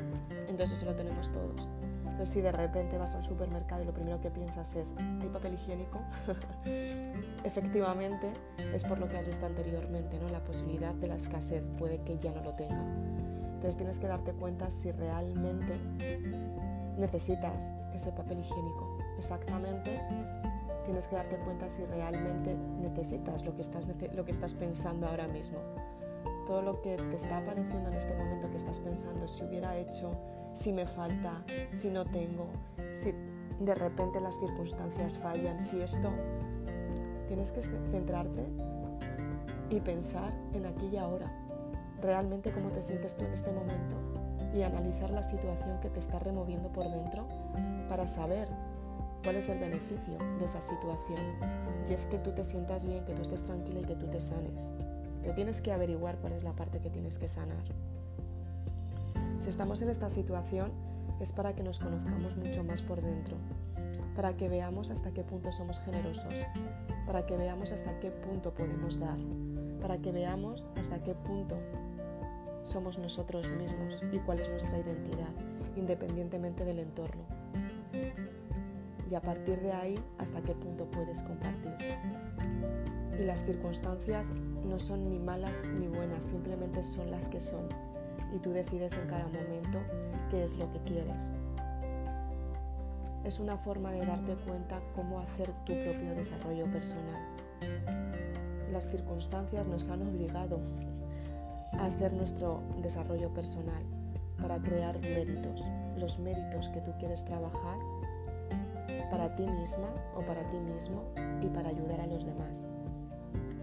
Entonces 0.48 0.78
eso 0.78 0.86
lo 0.86 0.96
tenemos 0.96 1.32
todos. 1.32 1.68
Entonces 2.04 2.30
si 2.30 2.42
de 2.42 2.52
repente 2.52 3.00
vas 3.00 3.16
al 3.16 3.24
supermercado 3.24 3.82
y 3.82 3.86
lo 3.86 3.94
primero 3.94 4.22
que 4.22 4.30
piensas 4.30 4.76
es, 4.76 4.94
¿hay 5.00 5.28
papel 5.30 5.56
higiénico? 5.56 6.00
Efectivamente 7.44 8.32
es 8.76 8.84
por 8.84 9.00
lo 9.00 9.10
que 9.10 9.18
has 9.18 9.26
visto 9.26 9.48
anteriormente, 9.48 10.20
¿no? 10.20 10.30
la 10.30 10.44
posibilidad 10.44 10.94
de 10.94 11.08
la 11.08 11.16
escasez, 11.16 11.64
puede 11.80 11.98
que 12.04 12.20
ya 12.20 12.32
no 12.32 12.44
lo 12.44 12.54
tenga. 12.54 12.86
Entonces 13.56 13.76
tienes 13.76 13.98
que 13.98 14.06
darte 14.06 14.34
cuenta 14.34 14.70
si 14.70 14.92
realmente 14.92 15.80
necesitas 16.98 17.70
ese 17.94 18.12
papel 18.12 18.40
higiénico. 18.40 18.98
Exactamente. 19.18 20.02
Tienes 20.86 21.08
que 21.08 21.16
darte 21.16 21.38
cuenta 21.38 21.68
si 21.68 21.84
realmente 21.86 22.56
necesitas 22.80 23.44
lo 23.44 23.56
que 23.56 23.62
estás, 23.62 23.88
lo 23.88 24.26
que 24.26 24.32
estás 24.32 24.54
pensando 24.54 25.08
ahora 25.08 25.28
mismo. 25.28 25.58
Todo 26.46 26.62
lo 26.62 26.82
que 26.82 26.96
te 26.96 27.16
está 27.16 27.38
apareciendo 27.38 27.90
en 27.90 27.96
este 27.96 28.14
momento 28.16 28.50
que 28.52 28.58
estás 28.58 28.80
pensando, 28.80 29.28
si 29.28 29.44
hubiera 29.44 29.76
hecho, 29.78 30.12
si 30.54 30.72
me 30.72 30.86
falta, 30.86 31.44
si 31.74 31.90
no 31.90 32.06
tengo, 32.06 32.48
si 32.96 33.14
de 33.60 33.74
repente 33.74 34.20
las 34.20 34.40
circunstancias 34.40 35.18
fallan, 35.18 35.60
si 35.60 35.82
esto, 35.82 36.12
tienes 37.28 37.52
que 37.52 37.64
centrarte 37.64 38.46
y 39.72 39.80
pensar 39.80 40.32
en 40.54 40.68
aquí 40.68 40.88
y 40.94 40.98
ahora, 40.98 41.32
realmente 42.00 42.52
cómo 42.52 42.70
te 42.70 42.84
sientes 42.84 43.16
tú 43.16 43.26
en 43.26 43.34
este 43.34 43.52
momento 43.52 44.15
y 44.56 44.64
analizar 44.64 45.10
la 45.10 45.24
situación 45.24 45.80
que 45.82 45.90
te 45.90 46.00
está 46.00 46.18
removiendo 46.20 46.70
por 46.70 46.90
dentro 46.90 47.28
para 47.90 48.08
saber 48.08 48.48
cuál 49.24 49.36
es 49.36 49.50
el 49.50 49.60
beneficio 49.60 50.18
de 50.40 50.46
esa 50.46 50.62
situación. 50.62 51.20
Y 51.90 51.94
es 51.94 52.06
que 52.06 52.18
tú 52.18 52.32
te 52.32 52.44
sientas 52.44 52.86
bien, 52.86 53.04
que 53.06 53.14
tú 53.14 53.22
estés 53.22 53.44
tranquila 53.44 53.82
y 53.82 53.86
que 53.86 53.96
tú 53.96 54.08
te 54.08 54.20
sanes. 54.20 54.70
Pero 55.22 55.34
tienes 55.34 55.62
que 55.62 55.72
averiguar 55.72 56.18
cuál 56.18 56.34
es 56.34 56.44
la 56.44 56.54
parte 56.54 56.80
que 56.80 56.90
tienes 56.90 57.18
que 57.18 57.28
sanar. 57.28 57.64
Si 59.40 59.50
estamos 59.50 59.82
en 59.82 59.90
esta 59.90 60.10
situación 60.10 60.72
es 61.20 61.32
para 61.34 61.54
que 61.54 61.64
nos 61.64 61.80
conozcamos 61.80 62.38
mucho 62.38 62.64
más 62.64 62.82
por 62.82 63.02
dentro, 63.02 63.36
para 64.16 64.38
que 64.38 64.48
veamos 64.48 64.92
hasta 64.92 65.12
qué 65.12 65.24
punto 65.24 65.52
somos 65.52 65.80
generosos, 65.80 66.34
para 67.06 67.26
que 67.26 67.36
veamos 67.36 67.72
hasta 67.72 68.00
qué 68.00 68.12
punto 68.12 68.54
podemos 68.54 69.00
dar, 69.00 69.18
para 69.82 69.98
que 69.98 70.12
veamos 70.12 70.68
hasta 70.78 71.04
qué 71.04 71.14
punto 71.14 71.58
somos 72.66 72.98
nosotros 72.98 73.48
mismos 73.52 74.02
y 74.12 74.18
cuál 74.18 74.40
es 74.40 74.50
nuestra 74.50 74.80
identidad, 74.80 75.30
independientemente 75.76 76.66
del 76.66 76.80
entorno. 76.80 77.24
Y 79.10 79.14
a 79.14 79.22
partir 79.22 79.62
de 79.62 79.72
ahí, 79.72 80.00
hasta 80.18 80.42
qué 80.42 80.56
punto 80.56 80.90
puedes 80.90 81.22
compartir. 81.22 81.76
Y 83.20 83.24
las 83.24 83.46
circunstancias 83.46 84.32
no 84.68 84.80
son 84.80 85.10
ni 85.10 85.20
malas 85.20 85.64
ni 85.80 85.88
buenas, 85.88 86.26
simplemente 86.26 86.82
son 86.82 87.12
las 87.12 87.28
que 87.28 87.40
son. 87.40 87.70
Y 88.36 88.40
tú 88.40 88.50
decides 88.50 88.94
en 88.94 89.08
cada 89.08 89.28
momento 89.28 89.80
qué 90.32 90.44
es 90.44 90.58
lo 90.58 90.70
que 90.72 90.80
quieres. 90.80 91.24
Es 93.24 93.40
una 93.40 93.58
forma 93.58 93.92
de 93.92 94.06
darte 94.06 94.36
cuenta 94.38 94.82
cómo 94.96 95.20
hacer 95.20 95.52
tu 95.66 95.74
propio 95.84 96.16
desarrollo 96.16 96.66
personal. 96.72 97.22
Las 98.72 98.90
circunstancias 98.90 99.68
nos 99.68 99.88
han 99.90 100.02
obligado 100.02 100.60
hacer 101.80 102.14
nuestro 102.14 102.62
desarrollo 102.82 103.34
personal 103.34 103.84
para 104.42 104.62
crear 104.62 105.00
méritos, 105.02 105.64
los 105.98 106.20
méritos 106.20 106.70
que 106.70 106.82
tú 106.82 106.92
quieres 107.00 107.24
trabajar 107.26 107.78
para 109.10 109.36
ti 109.36 109.44
misma 109.48 109.88
o 110.16 110.22
para 110.22 110.48
ti 110.50 110.58
mismo 110.58 111.04
y 111.42 111.48
para 111.48 111.70
ayudar 111.70 112.02
a 112.02 112.08
los 112.08 112.26
demás. 112.26 112.66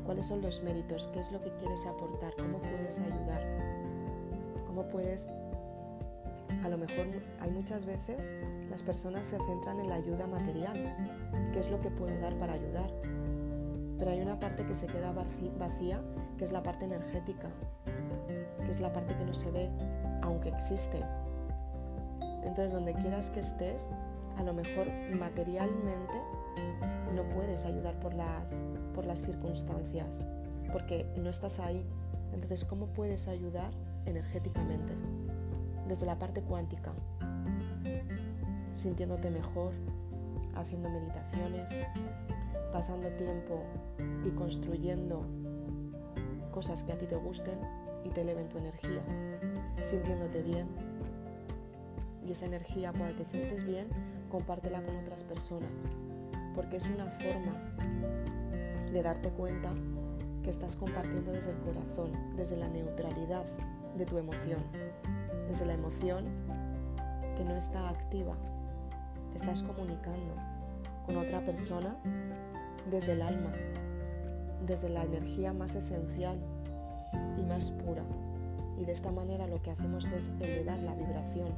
Cuáles 0.04 0.26
son 0.26 0.42
los 0.42 0.62
méritos, 0.62 1.08
qué 1.12 1.20
es 1.20 1.30
lo 1.30 1.40
que 1.40 1.52
quieres 1.56 1.86
aportar, 1.86 2.32
cómo 2.36 2.58
puedes 2.58 2.98
ayudar, 3.00 3.42
cómo 4.66 4.88
puedes... 4.88 5.30
A 6.64 6.68
lo 6.68 6.78
mejor 6.78 7.06
hay 7.40 7.50
muchas 7.50 7.86
veces 7.86 8.28
las 8.70 8.82
personas 8.82 9.26
se 9.26 9.38
centran 9.38 9.80
en 9.80 9.88
la 9.88 9.96
ayuda 9.96 10.26
material, 10.26 10.96
qué 11.52 11.58
es 11.58 11.70
lo 11.70 11.80
que 11.80 11.90
puedo 11.90 12.18
dar 12.20 12.34
para 12.38 12.54
ayudar. 12.54 12.90
Pero 13.98 14.10
hay 14.10 14.20
una 14.20 14.38
parte 14.40 14.64
que 14.64 14.74
se 14.74 14.86
queda 14.86 15.12
vacía, 15.12 16.00
que 16.38 16.44
es 16.44 16.52
la 16.52 16.62
parte 16.62 16.84
energética, 16.84 17.48
es 18.72 18.80
la 18.80 18.92
parte 18.92 19.14
que 19.14 19.24
no 19.24 19.34
se 19.34 19.50
ve, 19.50 19.68
aunque 20.22 20.48
existe. 20.48 21.04
Entonces, 22.42 22.72
donde 22.72 22.94
quieras 22.94 23.30
que 23.30 23.40
estés, 23.40 23.86
a 24.38 24.42
lo 24.42 24.54
mejor 24.54 24.86
materialmente 25.18 26.14
no 27.14 27.22
puedes 27.34 27.66
ayudar 27.66 27.94
por 28.00 28.14
las, 28.14 28.54
por 28.94 29.04
las 29.04 29.20
circunstancias, 29.20 30.24
porque 30.72 31.06
no 31.16 31.28
estás 31.28 31.58
ahí. 31.60 31.84
Entonces, 32.32 32.64
¿cómo 32.64 32.86
puedes 32.86 33.28
ayudar 33.28 33.70
energéticamente? 34.06 34.94
Desde 35.86 36.06
la 36.06 36.18
parte 36.18 36.40
cuántica, 36.40 36.92
sintiéndote 38.72 39.30
mejor, 39.30 39.72
haciendo 40.54 40.88
meditaciones, 40.88 41.70
pasando 42.72 43.08
tiempo 43.10 43.62
y 44.24 44.30
construyendo 44.30 45.26
cosas 46.50 46.82
que 46.82 46.92
a 46.92 46.98
ti 46.98 47.06
te 47.06 47.16
gusten 47.16 47.58
y 48.04 48.10
te 48.10 48.22
eleven 48.22 48.48
tu 48.48 48.58
energía, 48.58 49.02
sintiéndote 49.80 50.42
bien. 50.42 50.66
Y 52.26 52.32
esa 52.32 52.46
energía, 52.46 52.92
cuando 52.92 53.16
te 53.16 53.24
sientes 53.24 53.64
bien, 53.64 53.88
compártela 54.30 54.82
con 54.82 54.96
otras 54.96 55.24
personas 55.24 55.86
porque 56.54 56.76
es 56.76 56.86
una 56.86 57.06
forma 57.06 57.54
de 58.92 59.02
darte 59.02 59.30
cuenta 59.30 59.70
que 60.42 60.50
estás 60.50 60.76
compartiendo 60.76 61.32
desde 61.32 61.52
el 61.52 61.58
corazón, 61.58 62.12
desde 62.36 62.56
la 62.56 62.68
neutralidad 62.68 63.44
de 63.96 64.04
tu 64.04 64.18
emoción, 64.18 64.60
desde 65.48 65.64
la 65.64 65.74
emoción 65.74 66.26
que 67.36 67.44
no 67.44 67.54
está 67.54 67.88
activa. 67.88 68.36
Te 69.30 69.38
estás 69.38 69.62
comunicando 69.62 70.34
con 71.06 71.16
otra 71.16 71.40
persona 71.44 71.96
desde 72.90 73.12
el 73.12 73.22
alma, 73.22 73.52
desde 74.66 74.88
la 74.88 75.04
energía 75.04 75.52
más 75.52 75.74
esencial 75.74 76.38
y 77.38 77.42
más 77.42 77.70
pura. 77.70 78.02
Y 78.78 78.84
de 78.84 78.92
esta 78.92 79.10
manera 79.10 79.46
lo 79.46 79.60
que 79.62 79.70
hacemos 79.70 80.10
es 80.10 80.30
elevar 80.40 80.78
la 80.80 80.94
vibración 80.94 81.48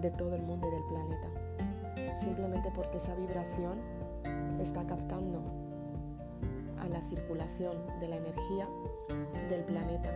de 0.00 0.10
todo 0.10 0.34
el 0.34 0.42
mundo 0.42 0.68
y 0.68 0.70
del 0.70 0.84
planeta. 0.84 2.16
Simplemente 2.16 2.70
porque 2.74 2.96
esa 2.96 3.14
vibración 3.14 3.78
está 4.60 4.84
captando 4.86 5.42
a 6.78 6.88
la 6.88 7.00
circulación 7.02 7.76
de 8.00 8.08
la 8.08 8.16
energía 8.16 8.68
del 9.48 9.64
planeta. 9.64 10.10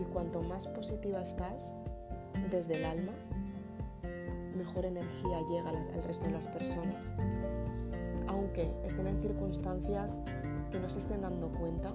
Y 0.00 0.04
cuanto 0.12 0.42
más 0.42 0.66
positiva 0.66 1.22
estás 1.22 1.72
desde 2.50 2.76
el 2.76 2.84
alma, 2.84 3.12
mejor 4.56 4.84
energía 4.84 5.40
llega 5.48 5.70
al 5.70 6.02
resto 6.04 6.26
de 6.26 6.32
las 6.32 6.48
personas. 6.48 7.12
Aunque 8.26 8.72
estén 8.84 9.06
en 9.06 9.20
circunstancias 9.20 10.20
que 10.70 10.80
no 10.80 10.88
se 10.88 10.98
estén 10.98 11.22
dando 11.22 11.48
cuenta, 11.48 11.94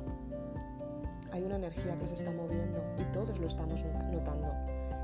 hay 1.31 1.43
una 1.43 1.57
energía 1.57 1.97
que 1.97 2.07
se 2.07 2.15
está 2.15 2.31
moviendo 2.31 2.83
y 2.97 3.03
todos 3.13 3.39
lo 3.39 3.47
estamos 3.47 3.83
notando. 4.11 4.47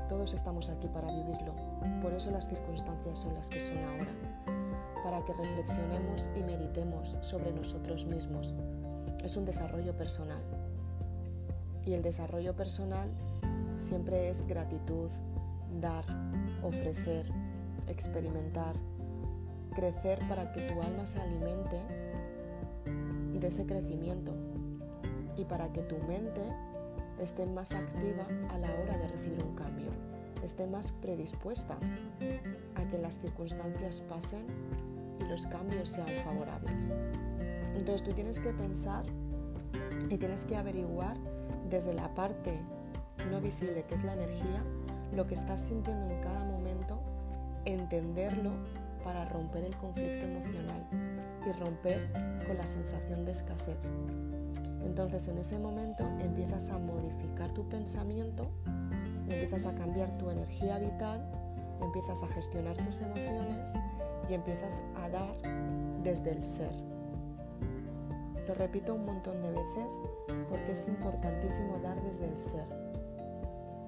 Todos 0.08 0.34
estamos 0.34 0.70
aquí 0.70 0.88
para 0.88 1.10
vivirlo. 1.10 1.54
Por 2.02 2.12
eso 2.12 2.30
las 2.30 2.48
circunstancias 2.48 3.18
son 3.18 3.34
las 3.34 3.48
que 3.48 3.60
son 3.60 3.78
ahora 3.78 4.06
para 5.04 5.24
que 5.24 5.32
reflexionemos 5.32 6.28
y 6.36 6.40
meditemos 6.40 7.16
sobre 7.20 7.52
nosotros 7.52 8.06
mismos. 8.06 8.54
Es 9.24 9.36
un 9.36 9.44
desarrollo 9.44 9.96
personal. 9.96 10.42
Y 11.84 11.92
el 11.92 12.02
desarrollo 12.02 12.54
personal 12.54 13.08
siempre 13.78 14.28
es 14.28 14.46
gratitud, 14.46 15.10
dar, 15.80 16.04
ofrecer, 16.62 17.26
experimentar, 17.88 18.74
crecer 19.74 20.18
para 20.28 20.52
que 20.52 20.62
tu 20.62 20.82
alma 20.82 21.06
se 21.06 21.20
alimente 21.20 21.80
de 23.38 23.46
ese 23.46 23.66
crecimiento 23.66 24.32
y 25.36 25.44
para 25.44 25.72
que 25.72 25.82
tu 25.82 25.96
mente 26.06 26.42
esté 27.20 27.46
más 27.46 27.72
activa 27.72 28.26
a 28.50 28.58
la 28.58 28.68
hora 28.74 28.96
de 28.98 29.08
recibir 29.08 29.42
un 29.42 29.54
cambio, 29.54 29.90
esté 30.42 30.66
más 30.66 30.92
predispuesta 30.92 31.76
a 32.74 32.84
que 32.88 32.98
las 32.98 33.18
circunstancias 33.18 34.00
pasen 34.02 34.46
y 35.20 35.24
los 35.24 35.46
cambios 35.46 35.90
sean 35.90 36.08
favorables. 36.24 36.90
Entonces 37.74 38.02
tú 38.02 38.12
tienes 38.12 38.40
que 38.40 38.52
pensar 38.52 39.04
y 40.08 40.16
tienes 40.16 40.44
que 40.44 40.56
averiguar 40.56 41.16
desde 41.68 41.94
la 41.94 42.14
parte 42.14 42.58
no 43.30 43.40
visible, 43.40 43.84
que 43.88 43.94
es 43.94 44.04
la 44.04 44.14
energía, 44.14 44.62
lo 45.14 45.26
que 45.26 45.34
estás 45.34 45.60
sintiendo 45.60 46.14
en 46.14 46.20
cada 46.20 46.44
momento, 46.44 47.00
entenderlo 47.64 48.52
para 49.02 49.24
romper 49.28 49.64
el 49.64 49.76
conflicto 49.76 50.26
emocional 50.26 50.86
y 51.46 51.52
romper 51.60 52.10
con 52.46 52.56
la 52.56 52.66
sensación 52.66 53.24
de 53.24 53.32
escasez. 53.32 53.76
Entonces 54.86 55.26
en 55.28 55.38
ese 55.38 55.58
momento 55.58 56.04
empiezas 56.20 56.70
a 56.70 56.78
modificar 56.78 57.52
tu 57.52 57.68
pensamiento, 57.68 58.48
empiezas 59.28 59.66
a 59.66 59.74
cambiar 59.74 60.16
tu 60.16 60.30
energía 60.30 60.78
vital, 60.78 61.28
empiezas 61.82 62.22
a 62.22 62.28
gestionar 62.28 62.76
tus 62.76 63.00
emociones 63.00 63.72
y 64.30 64.34
empiezas 64.34 64.82
a 65.02 65.08
dar 65.08 65.34
desde 66.02 66.30
el 66.30 66.44
ser. 66.44 66.70
Lo 68.46 68.54
repito 68.54 68.94
un 68.94 69.04
montón 69.04 69.42
de 69.42 69.50
veces 69.50 70.00
porque 70.48 70.70
es 70.70 70.86
importantísimo 70.86 71.78
dar 71.82 72.00
desde 72.02 72.26
el 72.26 72.38
ser. 72.38 72.64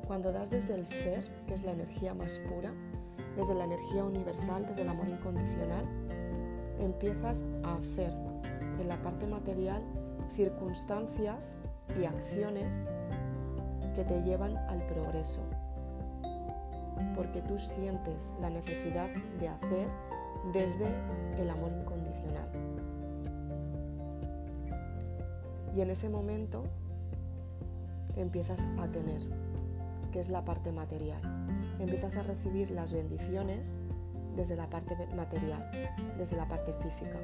Cuando 0.07 0.33
das 0.33 0.50
desde 0.50 0.75
el 0.75 0.87
ser, 0.87 1.25
que 1.47 1.55
es 1.55 1.62
la 1.62 1.73
energía 1.73 2.12
más 2.12 2.40
pura, 2.50 2.73
desde 3.37 3.55
la 3.55 3.64
energía 3.64 4.02
universal, 4.02 4.67
desde 4.67 4.83
el 4.83 4.88
amor 4.88 5.09
incondicional, 5.09 5.85
empiezas 6.81 7.45
a 7.62 7.76
hacer 7.76 8.12
en 8.81 8.88
la 8.88 9.00
parte 9.00 9.28
material 9.28 9.83
circunstancias 10.35 11.58
y 12.00 12.04
acciones 12.04 12.87
que 13.94 14.04
te 14.04 14.23
llevan 14.23 14.56
al 14.56 14.87
progreso. 14.87 15.42
Porque 17.14 17.42
tú 17.42 17.58
sientes 17.58 18.35
la 18.40 18.50
necesidad 18.50 19.08
de 19.40 19.49
hacer 19.49 19.88
desde 20.52 20.87
el 21.38 21.50
amor 21.50 21.73
incondicional. 21.73 22.49
Y 25.75 25.80
en 25.80 25.90
ese 25.90 26.08
momento 26.08 26.64
empiezas 28.16 28.66
a 28.78 28.88
tener, 28.88 29.23
que 30.12 30.20
es 30.20 30.28
la 30.28 30.44
parte 30.44 30.73
material. 30.73 31.20
Empiezas 31.78 32.16
a 32.16 32.23
recibir 32.23 32.70
las 32.70 32.92
bendiciones 32.92 33.75
desde 34.37 34.56
la 34.56 34.68
parte 34.68 34.97
material, 35.16 35.70
desde 36.16 36.37
la 36.37 36.47
parte 36.47 36.73
física, 36.73 37.18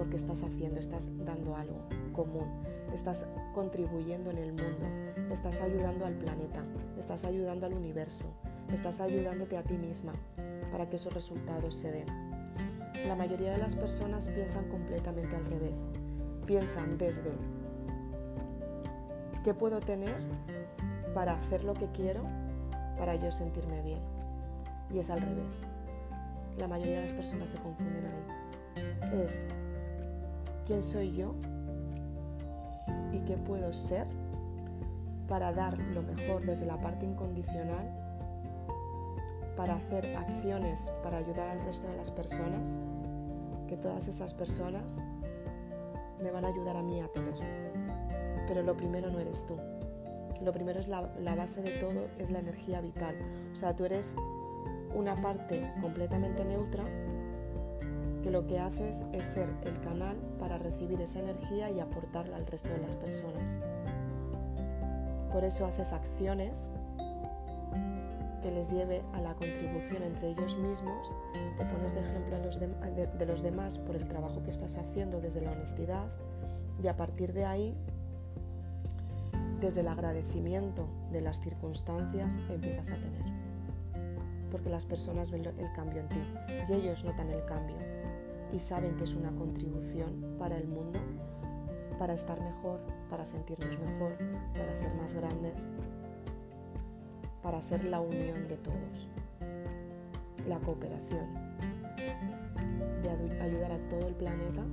porque 0.00 0.16
estás 0.16 0.42
haciendo, 0.42 0.80
estás 0.80 1.10
dando 1.26 1.54
algo 1.56 1.82
común, 2.14 2.48
estás 2.94 3.26
contribuyendo 3.52 4.30
en 4.30 4.38
el 4.38 4.52
mundo, 4.54 4.86
estás 5.30 5.60
ayudando 5.60 6.06
al 6.06 6.14
planeta, 6.14 6.64
estás 6.98 7.26
ayudando 7.26 7.66
al 7.66 7.74
universo, 7.74 8.24
estás 8.72 9.02
ayudándote 9.02 9.58
a 9.58 9.62
ti 9.62 9.76
misma 9.76 10.14
para 10.72 10.88
que 10.88 10.96
esos 10.96 11.12
resultados 11.12 11.74
se 11.74 11.92
den. 11.92 12.06
La 13.06 13.14
mayoría 13.14 13.52
de 13.52 13.58
las 13.58 13.76
personas 13.76 14.30
piensan 14.30 14.70
completamente 14.70 15.36
al 15.36 15.44
revés, 15.44 15.86
piensan 16.46 16.96
desde 16.96 17.32
qué 19.44 19.52
puedo 19.52 19.80
tener 19.80 20.16
para 21.12 21.34
hacer 21.34 21.62
lo 21.62 21.74
que 21.74 21.88
quiero 21.92 22.22
para 22.96 23.16
yo 23.16 23.30
sentirme 23.30 23.82
bien. 23.82 24.00
Y 24.94 24.98
es 24.98 25.10
al 25.10 25.20
revés. 25.20 25.60
La 26.56 26.68
mayoría 26.68 26.96
de 26.96 27.02
las 27.02 27.12
personas 27.12 27.50
se 27.50 27.58
confunden 27.58 28.06
ahí. 28.06 29.22
Es 29.22 29.44
quién 30.70 30.82
soy 30.82 31.16
yo 31.16 31.34
y 33.10 33.18
qué 33.26 33.36
puedo 33.36 33.72
ser 33.72 34.06
para 35.28 35.52
dar 35.52 35.76
lo 35.76 36.00
mejor 36.00 36.46
desde 36.46 36.64
la 36.64 36.80
parte 36.80 37.04
incondicional, 37.04 37.90
para 39.56 39.74
hacer 39.74 40.16
acciones 40.16 40.92
para 41.02 41.16
ayudar 41.16 41.48
al 41.48 41.64
resto 41.64 41.88
de 41.88 41.96
las 41.96 42.12
personas, 42.12 42.78
que 43.66 43.76
todas 43.78 44.06
esas 44.06 44.32
personas 44.32 44.98
me 46.22 46.30
van 46.30 46.44
a 46.44 46.48
ayudar 46.48 46.76
a 46.76 46.82
mí 46.84 47.00
a 47.00 47.08
tener. 47.08 47.34
Pero 48.46 48.62
lo 48.62 48.76
primero 48.76 49.10
no 49.10 49.18
eres 49.18 49.44
tú. 49.46 49.56
Lo 50.40 50.52
primero 50.52 50.78
es 50.78 50.86
la, 50.86 51.12
la 51.18 51.34
base 51.34 51.62
de 51.62 51.72
todo, 51.80 52.06
es 52.20 52.30
la 52.30 52.38
energía 52.38 52.80
vital. 52.80 53.16
O 53.52 53.56
sea, 53.56 53.74
tú 53.74 53.86
eres 53.86 54.14
una 54.94 55.20
parte 55.20 55.68
completamente 55.80 56.44
neutra 56.44 56.84
que 58.22 58.30
lo 58.30 58.46
que 58.46 58.58
haces 58.58 59.04
es 59.12 59.24
ser 59.24 59.48
el 59.64 59.80
canal 59.80 60.16
para 60.38 60.58
recibir 60.58 61.00
esa 61.00 61.20
energía 61.20 61.70
y 61.70 61.80
aportarla 61.80 62.36
al 62.36 62.46
resto 62.46 62.68
de 62.68 62.78
las 62.78 62.96
personas. 62.96 63.58
Por 65.32 65.44
eso 65.44 65.66
haces 65.66 65.92
acciones 65.92 66.68
que 68.42 68.50
les 68.50 68.70
lleve 68.70 69.02
a 69.12 69.20
la 69.20 69.34
contribución 69.34 70.02
entre 70.02 70.30
ellos 70.30 70.56
mismos, 70.56 71.10
te 71.58 71.64
pones 71.66 71.94
de 71.94 72.00
ejemplo 72.00 72.38
los 72.38 72.58
de, 72.58 72.68
de 73.06 73.26
los 73.26 73.42
demás 73.42 73.78
por 73.78 73.96
el 73.96 74.08
trabajo 74.08 74.42
que 74.42 74.50
estás 74.50 74.76
haciendo 74.76 75.20
desde 75.20 75.42
la 75.42 75.52
honestidad 75.52 76.06
y 76.82 76.88
a 76.88 76.96
partir 76.96 77.32
de 77.32 77.44
ahí, 77.44 77.76
desde 79.60 79.80
el 79.80 79.88
agradecimiento 79.88 80.88
de 81.12 81.20
las 81.20 81.40
circunstancias, 81.42 82.38
empiezas 82.48 82.90
a 82.92 82.96
tener. 82.96 83.24
Porque 84.50 84.70
las 84.70 84.86
personas 84.86 85.30
ven 85.30 85.44
el 85.44 85.72
cambio 85.74 86.00
en 86.00 86.08
ti 86.08 86.22
y 86.68 86.72
ellos 86.72 87.04
notan 87.04 87.30
el 87.30 87.44
cambio 87.44 87.76
y 88.52 88.58
saben 88.58 88.96
que 88.96 89.04
es 89.04 89.14
una 89.14 89.30
contribución 89.34 90.36
para 90.38 90.56
el 90.56 90.66
mundo, 90.66 90.98
para 91.98 92.14
estar 92.14 92.40
mejor, 92.40 92.80
para 93.08 93.24
sentirnos 93.24 93.78
mejor, 93.78 94.16
para 94.54 94.74
ser 94.74 94.94
más 94.94 95.14
grandes, 95.14 95.66
para 97.42 97.62
ser 97.62 97.84
la 97.84 98.00
unión 98.00 98.48
de 98.48 98.56
todos, 98.56 99.08
la 100.48 100.58
cooperación, 100.58 101.26
de 103.02 103.40
ayudar 103.40 103.72
a 103.72 103.88
todo 103.88 104.08
el 104.08 104.14
planeta, 104.14 104.64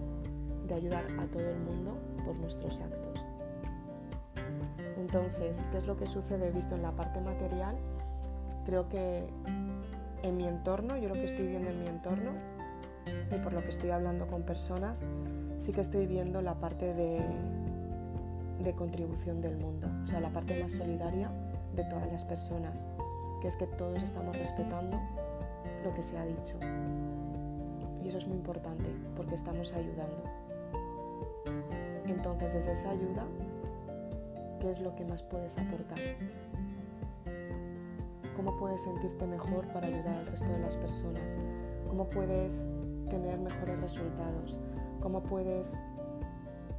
de 0.68 0.74
ayudar 0.74 1.06
a 1.20 1.26
todo 1.28 1.50
el 1.50 1.60
mundo 1.60 1.98
por 2.26 2.36
nuestros 2.36 2.82
actos. 2.82 3.26
Entonces, 4.98 5.64
¿qué 5.72 5.78
es 5.78 5.86
lo 5.86 5.96
que 5.96 6.08
sucede 6.08 6.52
visto 6.52 6.76
en 6.76 6.82
la 6.82 6.92
parte 6.92 7.22
material? 7.22 7.78
Creo 8.66 8.90
que 8.90 9.30
en 10.24 10.38
mi 10.38 10.48
entorno, 10.48 10.98
yo 10.98 11.08
lo 11.08 11.14
que 11.14 11.26
estoy 11.26 11.48
viendo 11.48 11.70
en 11.70 11.80
mi 11.80 11.88
entorno, 11.88 12.34
y 13.32 13.40
por 13.40 13.54
lo 13.54 13.62
que 13.62 13.70
estoy 13.70 13.92
hablando 13.92 14.28
con 14.28 14.44
personas, 14.44 15.02
sí 15.58 15.72
que 15.72 15.82
estoy 15.82 16.06
viendo 16.08 16.42
la 16.42 16.56
parte 16.56 16.94
de, 16.94 17.22
de 18.64 18.74
contribución 18.74 19.42
del 19.42 19.58
mundo, 19.58 19.88
o 20.04 20.08
sea, 20.08 20.20
la 20.20 20.30
parte 20.30 20.62
más 20.62 20.72
solidaria 20.72 21.32
de 21.76 21.84
todas 21.86 22.12
las 22.12 22.26
personas, 22.26 22.88
que 23.42 23.48
es 23.48 23.56
que 23.56 23.68
todos 23.68 24.02
estamos 24.04 24.38
respetando 24.38 25.00
lo 25.84 25.94
que 25.94 26.04
se 26.04 26.18
ha 26.18 26.26
dicho. 26.26 26.58
Y 28.04 28.10
eso 28.10 28.18
es 28.18 28.28
muy 28.28 28.38
importante 28.38 28.90
porque 29.16 29.36
estamos 29.36 29.74
ayudando. 29.74 30.24
Entonces, 32.06 32.54
desde 32.54 32.72
esa 32.72 32.90
ayuda, 32.90 33.26
¿qué 34.60 34.70
es 34.70 34.80
lo 34.80 34.96
que 34.96 35.06
más 35.06 35.24
puedes 35.24 35.58
aportar? 35.58 36.00
¿Cómo 38.36 38.56
puedes 38.58 38.84
sentirte 38.84 39.26
mejor 39.26 39.68
para 39.68 39.88
ayudar 39.88 40.18
al 40.18 40.28
resto 40.28 40.52
de 40.52 40.60
las 40.60 40.78
personas? 40.78 41.38
¿Cómo 41.88 42.10
puedes 42.10 42.70
tener 43.10 43.40
mejores 43.40 43.82
resultados, 43.82 44.60
cómo 45.02 45.22
puedes 45.24 45.80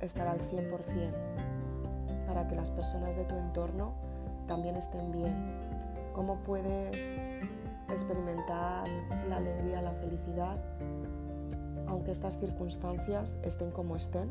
estar 0.01 0.29
al 0.29 0.41
100% 0.41 1.13
para 2.27 2.47
que 2.47 2.55
las 2.55 2.71
personas 2.71 3.17
de 3.17 3.25
tu 3.25 3.35
entorno 3.37 3.95
también 4.47 4.77
estén 4.77 5.11
bien, 5.11 5.35
cómo 6.13 6.37
puedes 6.37 7.15
experimentar 7.91 8.87
la 9.29 9.37
alegría, 9.37 9.83
la 9.83 9.93
felicidad, 9.93 10.59
aunque 11.87 12.13
estas 12.13 12.39
circunstancias 12.39 13.39
estén 13.43 13.71
como 13.71 13.97
estén, 13.97 14.31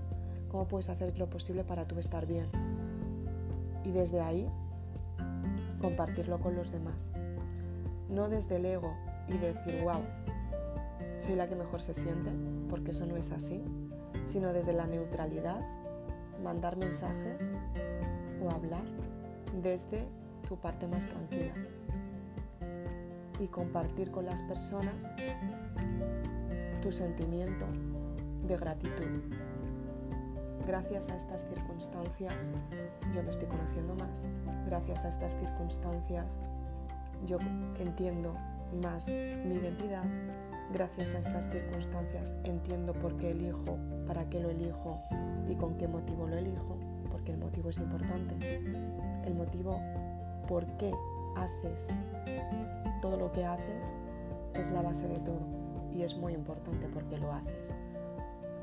cómo 0.49 0.67
puedes 0.67 0.89
hacer 0.89 1.17
lo 1.17 1.29
posible 1.29 1.63
para 1.63 1.85
tú 1.85 1.97
estar 1.99 2.25
bien. 2.25 2.47
Y 3.83 3.91
desde 3.91 4.21
ahí, 4.21 4.47
compartirlo 5.79 6.39
con 6.39 6.55
los 6.55 6.71
demás. 6.71 7.11
No 8.09 8.29
desde 8.29 8.57
el 8.57 8.65
ego 8.65 8.93
y 9.27 9.37
decir, 9.37 9.83
wow, 9.83 10.01
soy 11.19 11.35
la 11.35 11.47
que 11.47 11.55
mejor 11.55 11.81
se 11.81 11.93
siente, 11.93 12.31
porque 12.69 12.91
eso 12.91 13.05
no 13.05 13.17
es 13.17 13.31
así, 13.31 13.63
sino 14.25 14.53
desde 14.53 14.73
la 14.73 14.87
neutralidad, 14.87 15.61
mandar 16.43 16.77
mensajes 16.77 17.47
o 18.43 18.49
hablar 18.51 18.83
desde 19.61 20.05
tu 20.47 20.57
parte 20.57 20.87
más 20.87 21.07
tranquila 21.07 21.53
y 23.39 23.47
compartir 23.47 24.11
con 24.11 24.25
las 24.25 24.41
personas 24.43 25.11
tu 26.81 26.91
sentimiento 26.91 27.65
de 28.47 28.57
gratitud. 28.57 29.21
Gracias 30.65 31.09
a 31.09 31.15
estas 31.15 31.47
circunstancias 31.47 32.51
yo 33.13 33.23
me 33.23 33.29
estoy 33.29 33.47
conociendo 33.47 33.95
más. 33.95 34.25
Gracias 34.65 35.05
a 35.05 35.09
estas 35.09 35.37
circunstancias 35.39 36.37
yo 37.25 37.37
entiendo 37.79 38.35
más 38.81 39.07
mi 39.07 39.55
identidad, 39.55 40.03
Gracias 40.73 41.15
a 41.15 41.19
estas 41.19 41.49
circunstancias 41.49 42.35
entiendo 42.43 42.93
por 42.93 43.15
qué 43.17 43.31
elijo, 43.31 43.77
para 44.05 44.27
qué 44.29 44.39
lo 44.39 44.49
elijo 44.49 45.01
y 45.49 45.55
con 45.55 45.75
qué 45.77 45.87
motivo 45.87 46.27
lo 46.27 46.35
elijo, 46.35 46.77
porque 47.09 47.31
el 47.31 47.37
motivo 47.37 47.69
es 47.69 47.79
importante. 47.79 48.35
el 49.25 49.33
motivo 49.35 49.79
por 50.47 50.65
qué 50.77 50.93
haces 51.35 51.87
todo 53.01 53.17
lo 53.17 53.31
que 53.31 53.45
haces 53.45 53.95
es 54.53 54.71
la 54.71 54.81
base 54.81 55.07
de 55.07 55.19
todo 55.19 55.39
y 55.91 56.03
es 56.03 56.17
muy 56.17 56.33
importante 56.33 56.87
porque 56.93 57.17
lo 57.17 57.31
haces. 57.31 57.73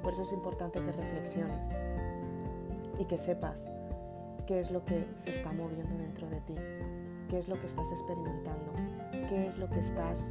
Por 0.03 0.13
eso 0.13 0.23
es 0.23 0.33
importante 0.33 0.81
que 0.81 0.93
reflexiones 0.93 1.75
y 2.99 3.05
que 3.07 3.17
sepas 3.17 3.69
qué 4.47 4.61
es 4.61 4.71
lo 4.71 4.85
que 4.85 5.07
se 5.17 5.31
está 5.31 5.53
moviendo 5.53 5.97
dentro 5.97 6.29
de 6.29 6.41
ti, 6.43 6.55
qué 7.29 7.39
es 7.39 7.49
lo 7.49 7.59
que 7.59 7.67
estás 7.67 7.91
experimentando, 7.91 8.73
qué 9.29 9.47
es 9.47 9.57
lo 9.57 9.69
que 9.71 9.79
estás 9.79 10.31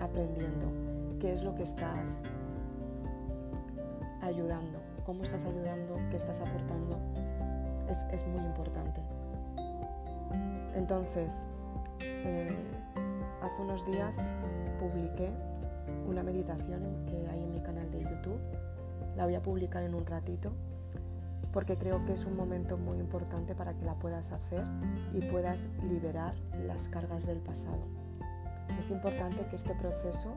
aprendiendo, 0.00 0.66
qué 1.22 1.32
es 1.32 1.44
lo 1.44 1.54
que 1.54 1.62
estás 1.62 2.20
ayudando, 4.22 4.82
cómo 5.06 5.22
estás 5.22 5.44
ayudando, 5.44 5.96
qué 6.10 6.16
estás 6.16 6.40
aportando. 6.40 6.98
Es, 7.88 8.04
es 8.10 8.26
muy 8.26 8.44
importante. 8.44 9.00
Entonces, 10.74 11.46
eh, 12.00 12.50
hace 13.40 13.62
unos 13.62 13.86
días 13.86 14.18
publiqué 14.80 15.30
una 16.08 16.24
meditación 16.24 17.06
que 17.06 17.28
hay 17.28 17.44
en 17.44 17.52
mi 17.52 17.60
canal 17.60 17.88
de 17.92 18.02
YouTube. 18.02 18.40
La 19.14 19.24
voy 19.24 19.36
a 19.36 19.42
publicar 19.42 19.84
en 19.84 19.94
un 19.94 20.04
ratito 20.04 20.52
porque 21.52 21.76
creo 21.76 22.04
que 22.04 22.14
es 22.14 22.26
un 22.26 22.34
momento 22.34 22.78
muy 22.78 22.98
importante 22.98 23.54
para 23.54 23.74
que 23.74 23.84
la 23.84 23.94
puedas 23.94 24.32
hacer 24.32 24.64
y 25.14 25.20
puedas 25.20 25.68
liberar 25.88 26.34
las 26.66 26.88
cargas 26.88 27.26
del 27.26 27.38
pasado. 27.38 27.84
Es 28.80 28.90
importante 28.90 29.46
que 29.46 29.54
este 29.54 29.74
proceso 29.76 30.34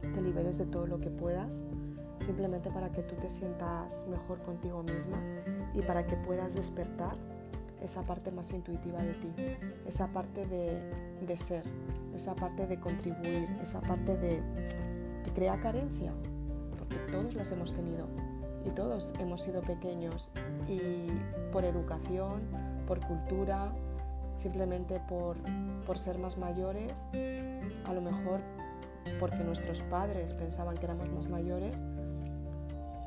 te 0.00 0.20
liberes 0.20 0.58
de 0.58 0.66
todo 0.66 0.86
lo 0.86 1.00
que 1.00 1.10
puedas, 1.10 1.62
simplemente 2.20 2.70
para 2.70 2.90
que 2.90 3.02
tú 3.02 3.14
te 3.16 3.28
sientas 3.28 4.06
mejor 4.08 4.40
contigo 4.42 4.82
misma 4.82 5.18
y 5.74 5.82
para 5.82 6.06
que 6.06 6.16
puedas 6.16 6.54
despertar 6.54 7.16
esa 7.82 8.02
parte 8.02 8.30
más 8.30 8.52
intuitiva 8.52 9.02
de 9.02 9.14
ti, 9.14 9.32
esa 9.86 10.08
parte 10.08 10.46
de, 10.46 11.36
ser, 11.36 11.64
esa 12.14 12.34
parte 12.34 12.66
de 12.66 12.78
contribuir, 12.78 13.48
esa 13.62 13.80
parte 13.80 14.16
de 14.16 14.42
que 15.24 15.30
crea 15.32 15.58
carencia, 15.60 16.12
porque 16.78 16.96
todos 17.10 17.34
las 17.34 17.50
hemos 17.52 17.72
tenido 17.72 18.06
y 18.66 18.70
todos 18.70 19.14
hemos 19.18 19.40
sido 19.40 19.62
pequeños 19.62 20.30
y 20.68 21.06
por 21.52 21.64
educación, 21.64 22.42
por 22.86 23.00
cultura, 23.00 23.72
simplemente 24.36 25.00
por, 25.08 25.36
por 25.86 25.98
ser 25.98 26.18
más 26.18 26.36
mayores, 26.36 27.04
a 27.86 27.92
lo 27.94 28.02
mejor 28.02 28.40
porque 29.18 29.38
nuestros 29.38 29.82
padres 29.82 30.34
pensaban 30.34 30.76
que 30.76 30.84
éramos 30.84 31.10
más 31.10 31.28
mayores, 31.28 31.74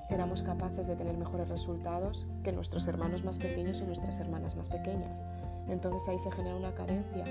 éramos 0.10 0.44
capaces 0.44 0.88
de 0.88 0.96
tener 0.96 1.18
mejores 1.18 1.50
resultados 1.50 2.28
que 2.44 2.52
nuestros 2.52 2.88
hermanos 2.88 3.24
más 3.24 3.38
pequeños 3.38 3.82
y 3.82 3.86
nuestras 3.86 4.20
hermanas 4.20 4.56
más 4.56 4.70
pequeñas. 4.70 5.24
Entonces 5.68 6.08
ahí 6.10 6.20
se 6.20 6.32
genera 6.32 6.56
una 6.56 6.74
carencia 6.74 7.24